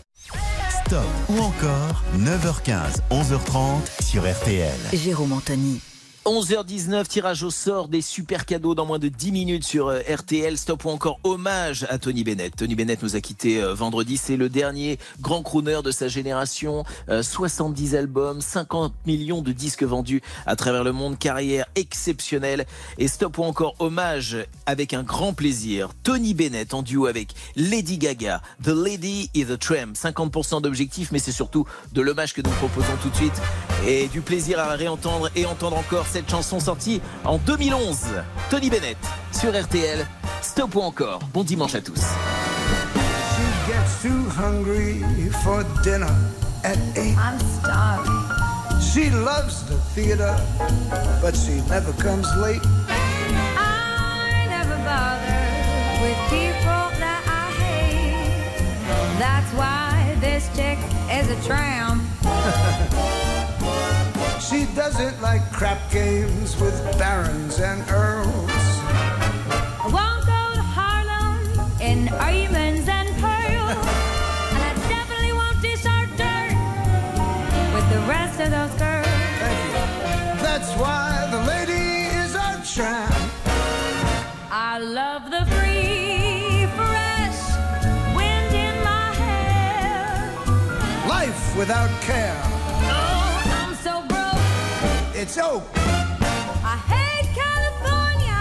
[1.28, 4.78] Ou encore 9h15, 11h30 sur RTL.
[4.92, 5.80] Jérôme Anthony.
[6.26, 10.58] 11h19, tirage au sort des super cadeaux dans moins de 10 minutes sur euh, RTL.
[10.58, 12.56] Stop ou encore hommage à Tony Bennett.
[12.56, 14.16] Tony Bennett nous a quitté euh, vendredi.
[14.16, 16.82] C'est le dernier grand crooner de sa génération.
[17.08, 21.16] Euh, 70 albums, 50 millions de disques vendus à travers le monde.
[21.16, 22.66] Carrière exceptionnelle.
[22.98, 24.36] Et stop ou encore hommage
[24.66, 25.90] avec un grand plaisir.
[26.02, 29.92] Tony Bennett en duo avec Lady Gaga, The Lady et The Tramp.
[29.94, 33.40] 50% d'objectifs, mais c'est surtout de l'hommage que nous proposons tout de suite.
[33.86, 38.06] Et du plaisir à réentendre et entendre encore cette chanson sortie en 2011.
[38.48, 38.96] Tony Bennett
[39.32, 40.06] sur RTL.
[40.40, 41.18] Stop ou encore.
[41.34, 42.00] Bon dimanche à tous.
[43.34, 45.02] She gets too hungry
[45.44, 46.08] for dinner
[46.64, 47.14] at eight.
[47.18, 48.14] I'm starving.
[48.80, 50.34] She loves the theater,
[51.20, 52.62] but she never comes late.
[53.58, 55.36] I never bother
[56.00, 58.56] with people that I hate.
[59.18, 60.78] That's why this chick
[61.12, 62.00] is a tramp.
[64.40, 68.50] She doesn't like crap games with barons and earls.
[68.50, 73.76] I won't go to Harlem in diamonds and pearls.
[74.52, 76.54] and I definitely won't dish our dirt
[77.74, 79.06] with the rest of those girls.
[80.42, 83.32] That's why the lady is a tramp.
[84.50, 87.40] I love the free, fresh
[88.14, 90.30] wind in my hair.
[91.08, 92.55] Life without care.
[95.26, 95.64] It's oak.
[95.74, 98.38] I hate California.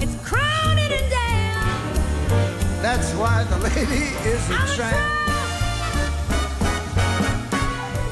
[0.00, 2.80] It's crowded and damn.
[2.80, 4.96] That's why the lady is a tramp.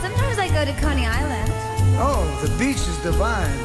[0.02, 1.51] Sometimes I go to Coney Island.
[1.97, 3.59] Oh, the beach is divine.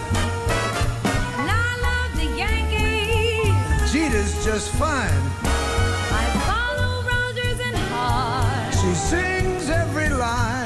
[1.36, 3.92] And I love the Yankees.
[3.92, 5.24] Jeter's just fine.
[5.44, 8.74] I follow Rogers and Hart.
[8.76, 10.61] She sings every line.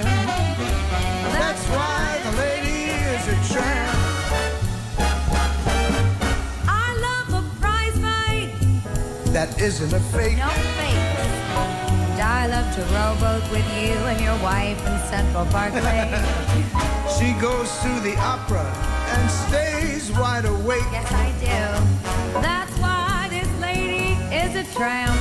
[9.35, 10.37] That isn't a fake.
[10.37, 12.21] No fakes.
[12.23, 15.73] I love to rowboat with you and your wife in Central Park
[17.19, 20.87] She goes to the opera and stays wide awake.
[20.89, 22.39] yes, I do.
[22.39, 25.19] That's why this lady is a tramp.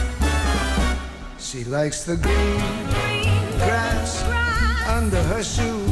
[1.40, 2.86] She likes the green
[3.58, 4.22] grass
[4.86, 5.83] under her shoes.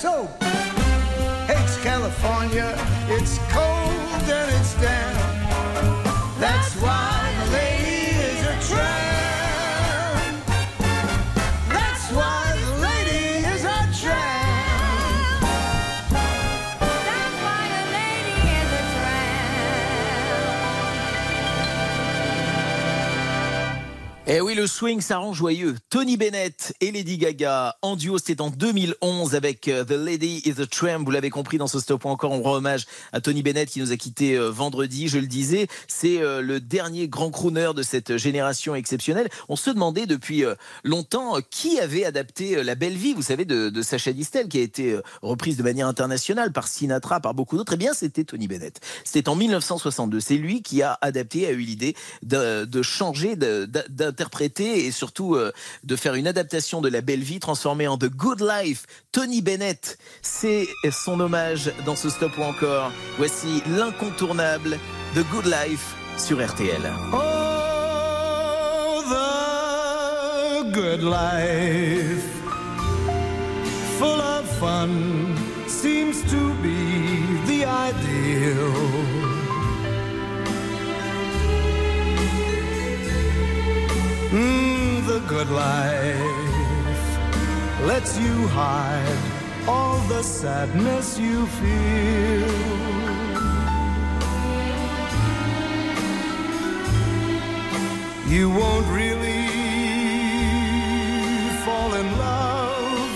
[0.00, 0.26] So.
[1.46, 2.74] Hates California.
[3.08, 5.19] It's cold and it's damp.
[24.60, 25.76] Le swing, ça rend joyeux.
[25.88, 30.60] Tony Bennett et Lady Gaga en duo, c'était en 2011 avec euh, The Lady is
[30.60, 31.02] a Tramp.
[31.02, 32.84] Vous l'avez compris dans ce stop encore, on rend hommage
[33.14, 35.08] à Tony Bennett qui nous a quitté euh, vendredi.
[35.08, 39.30] Je le disais, c'est euh, le dernier grand crooner de cette génération exceptionnelle.
[39.48, 40.44] On se demandait depuis
[40.84, 44.98] longtemps qui avait adapté La Belle Vie, vous savez, de, Sacha Distel, qui a été
[45.22, 47.72] reprise de manière internationale par Sinatra, par beaucoup d'autres.
[47.72, 48.78] Eh bien, c'était Tony Bennett.
[49.04, 50.20] C'était en 1962.
[50.20, 53.64] C'est lui qui a adapté, a eu l'idée de, changer, de-
[54.64, 55.52] et surtout euh,
[55.84, 58.86] de faire une adaptation de La Belle Vie transformée en The Good Life.
[59.12, 62.92] Tony Bennett, c'est son hommage dans ce stop ou encore.
[63.18, 64.78] Voici l'incontournable
[65.14, 66.92] The Good Life sur RTL.
[67.12, 67.16] Oh,
[69.08, 72.24] the good life,
[73.98, 75.34] full of fun,
[75.66, 76.76] seems to be
[77.46, 79.49] the ideal.
[85.44, 87.10] Good life
[87.86, 89.20] lets you hide
[89.66, 92.56] all the sadness you feel.
[98.34, 99.46] You won't really
[101.64, 103.10] fall in love,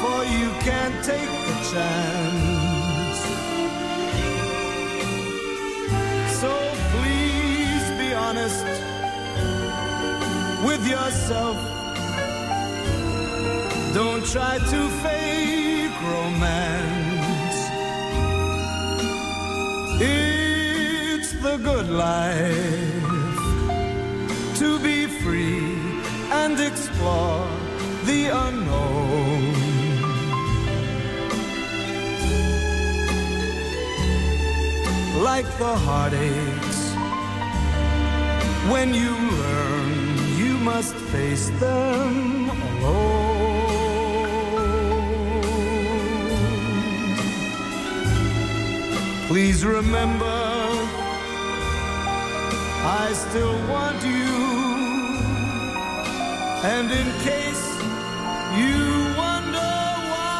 [0.00, 3.20] for you can't take the chance.
[6.40, 6.50] So
[6.94, 8.89] please be honest
[10.64, 11.56] with yourself.
[13.94, 17.58] Don't try to fake romance.
[20.00, 23.00] It's the good life
[24.58, 25.78] to be free
[26.30, 27.46] and explore
[28.04, 29.54] the unknown.
[35.22, 36.80] Like the heartaches,
[38.72, 39.19] when you
[40.74, 42.14] must face them
[42.48, 43.10] alone.
[49.26, 50.40] Please remember,
[53.02, 54.34] I still want you.
[56.74, 57.66] And in case
[58.60, 58.78] you
[59.22, 59.72] wonder
[60.12, 60.30] why,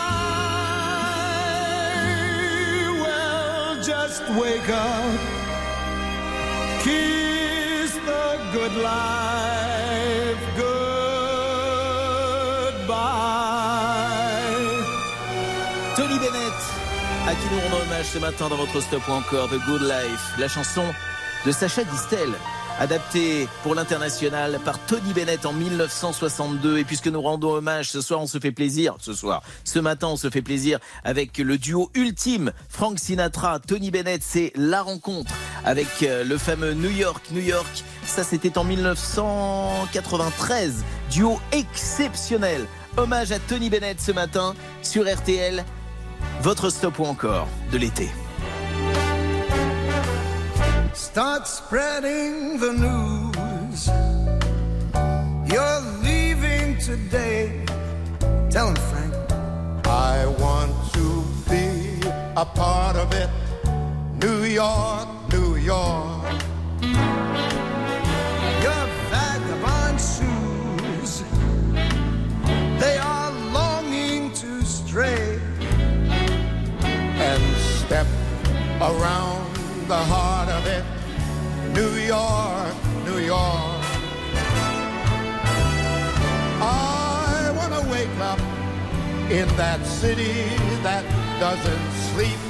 [3.02, 5.20] well, just wake up,
[6.85, 7.30] the
[8.52, 10.81] good life goodbye.
[15.97, 16.60] Tony Bennett,
[17.28, 20.35] à qui nous rendons hommage ce matin dans votre stop ou encore The Good Life,
[20.39, 20.85] la chanson
[21.47, 22.31] de Sacha Distel,
[22.81, 26.78] adaptée pour l'international par Tony Bennett en 1962.
[26.78, 30.09] Et puisque nous rendons hommage ce soir, on se fait plaisir, ce soir, ce matin,
[30.09, 35.32] on se fait plaisir avec le duo ultime, Frank Sinatra, Tony Bennett, c'est la rencontre
[35.65, 37.85] avec euh, le fameux New York, New York.
[38.05, 40.82] Ça, c'était en 1993.
[41.11, 42.66] Duo exceptionnel.
[42.97, 45.65] Hommage à Tony Bennett ce matin sur RTL.
[46.43, 48.09] Votre stop ou encore de l'été.
[50.93, 53.87] Start spreading the news.
[55.53, 57.65] You're leaving today.
[58.51, 59.15] Tell him, Frank.
[59.87, 62.01] I want to be
[62.37, 63.31] a part of it.
[64.21, 66.33] New York, New York.
[68.67, 71.23] Your vagabond shoes.
[72.81, 75.41] They are longing to stray.
[76.83, 78.07] And step
[78.81, 79.40] around
[79.91, 80.85] the heart of it.
[81.75, 83.83] New York, New York.
[86.62, 88.39] I want to wake up
[89.31, 90.35] in that city
[90.87, 91.05] that
[91.41, 92.41] doesn't sleep.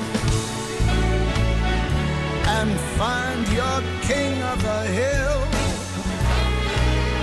[2.59, 5.41] and find your king of the hill,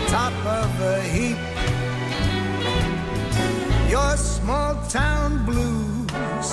[0.07, 1.38] top of the heap.
[3.88, 6.49] Your small town blues,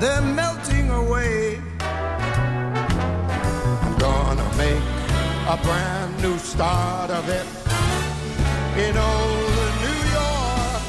[0.00, 1.60] they're melting away.
[3.82, 4.82] I'm gonna make
[5.54, 7.46] a brand new start of it
[8.84, 10.82] in old New York.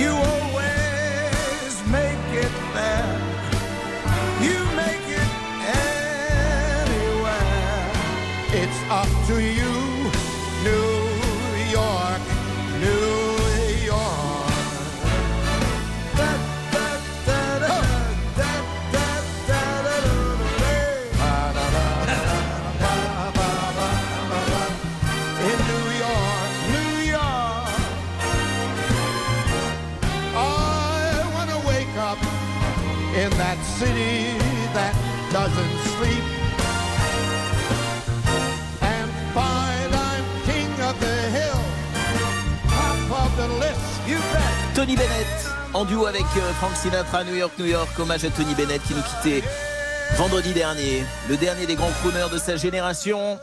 [0.00, 3.14] You always make it there.
[4.46, 5.30] You make it
[6.72, 7.42] anywhere.
[8.60, 9.61] It's up to you,
[44.82, 47.88] Tony Bennett en duo avec euh, Frank Sinatra, New York, New York.
[48.00, 49.44] Hommage à Tony Bennett qui nous quittait
[50.16, 51.04] vendredi dernier.
[51.28, 53.38] Le dernier des grands crooners de sa génération.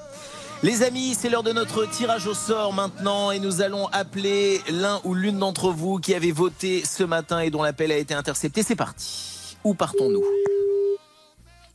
[0.64, 4.99] Les amis, c'est l'heure de notre tirage au sort maintenant et nous allons appeler l'un
[5.06, 8.61] ou l'une d'entre vous qui avait voté ce matin et dont l'appel a été intercepté.
[8.61, 9.56] C'est parti.
[9.64, 10.26] Où partons-nous?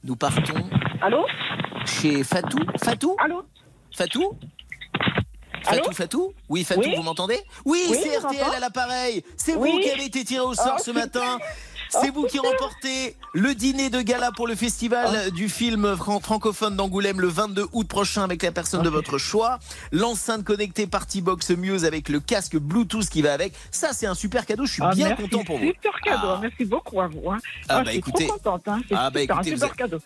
[0.05, 0.69] Nous partons.
[1.01, 1.25] Allô?
[1.87, 2.59] Chez Fatou.
[2.83, 3.17] Fatou?
[3.19, 3.45] Allô?
[3.97, 4.37] Fatou?
[5.65, 9.25] Fatou, Fatou Oui, Fatou, Oui vous m'entendez Oui, Oui, c'est RTL à l'appareil.
[9.37, 11.39] C'est vous qui avez été tiré au sort Oh, ce matin.
[11.91, 15.31] C'est vous qui remportez le dîner de gala pour le festival Ah.
[15.31, 19.59] du film fran- francophone d'Angoulême le 22 août prochain avec la personne de votre choix.
[19.93, 23.53] L'enceinte connectée Party Box Muse avec le casque Bluetooth qui va avec.
[23.71, 24.67] Ça, c'est un super cadeau.
[24.67, 25.67] Je suis Ah, bien merci, content pour vous.
[25.67, 26.39] Super cadeau, Ah.
[26.43, 27.31] merci beaucoup à vous.
[27.31, 27.39] Hein.
[27.69, 28.27] Ah, Ah, bah, je suis écoutez.
[28.27, 28.63] trop contente.
[28.67, 28.81] Hein.
[28.89, 29.99] C'est Ah, bah, super, écoutez, un super cadeau.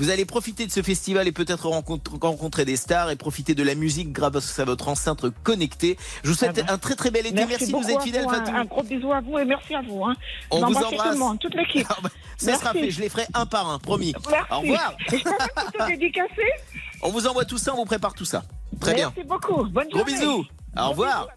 [0.00, 3.62] Vous allez profiter de ce festival et peut-être rencontre- rencontrer des stars et profiter de
[3.62, 5.98] la musique grâce à votre enceinte connectée.
[6.24, 7.34] Je vous souhaite Ah un très très bel été.
[7.34, 8.44] Merci, de nous beaucoup être vous, hein.
[8.44, 8.56] Fatou.
[8.56, 10.02] Un gros bisou à vous et merci à vous.
[10.04, 10.14] Hein.
[10.50, 11.08] On vous embrasse.
[11.08, 11.86] tout le monde, toute l'équipe.
[12.38, 12.78] Ça sera Merci.
[12.80, 14.14] fait, je les ferai un par un, promis.
[14.30, 14.44] Merci.
[14.50, 14.94] Au revoir.
[17.02, 18.44] On vous envoie tout ça, on vous prépare tout ça.
[18.80, 19.12] Très bien.
[19.14, 19.64] Merci beaucoup.
[19.68, 20.14] Bonne Gros journée.
[20.14, 20.46] bisous.
[20.78, 21.28] Au revoir.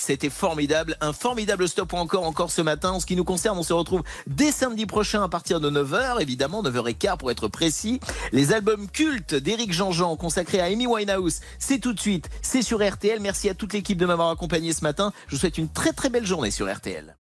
[0.00, 2.92] C'était formidable, un formidable stop encore encore ce matin.
[2.92, 6.22] En ce qui nous concerne, on se retrouve dès samedi prochain à partir de 9h,
[6.22, 7.98] évidemment 9h15 pour être précis.
[8.30, 12.78] Les albums cultes d'Éric Jean-Jean consacrés à Amy Winehouse, c'est tout de suite, c'est sur
[12.78, 13.18] RTL.
[13.20, 15.12] Merci à toute l'équipe de m'avoir accompagné ce matin.
[15.26, 17.16] Je vous souhaite une très très belle journée sur RTL.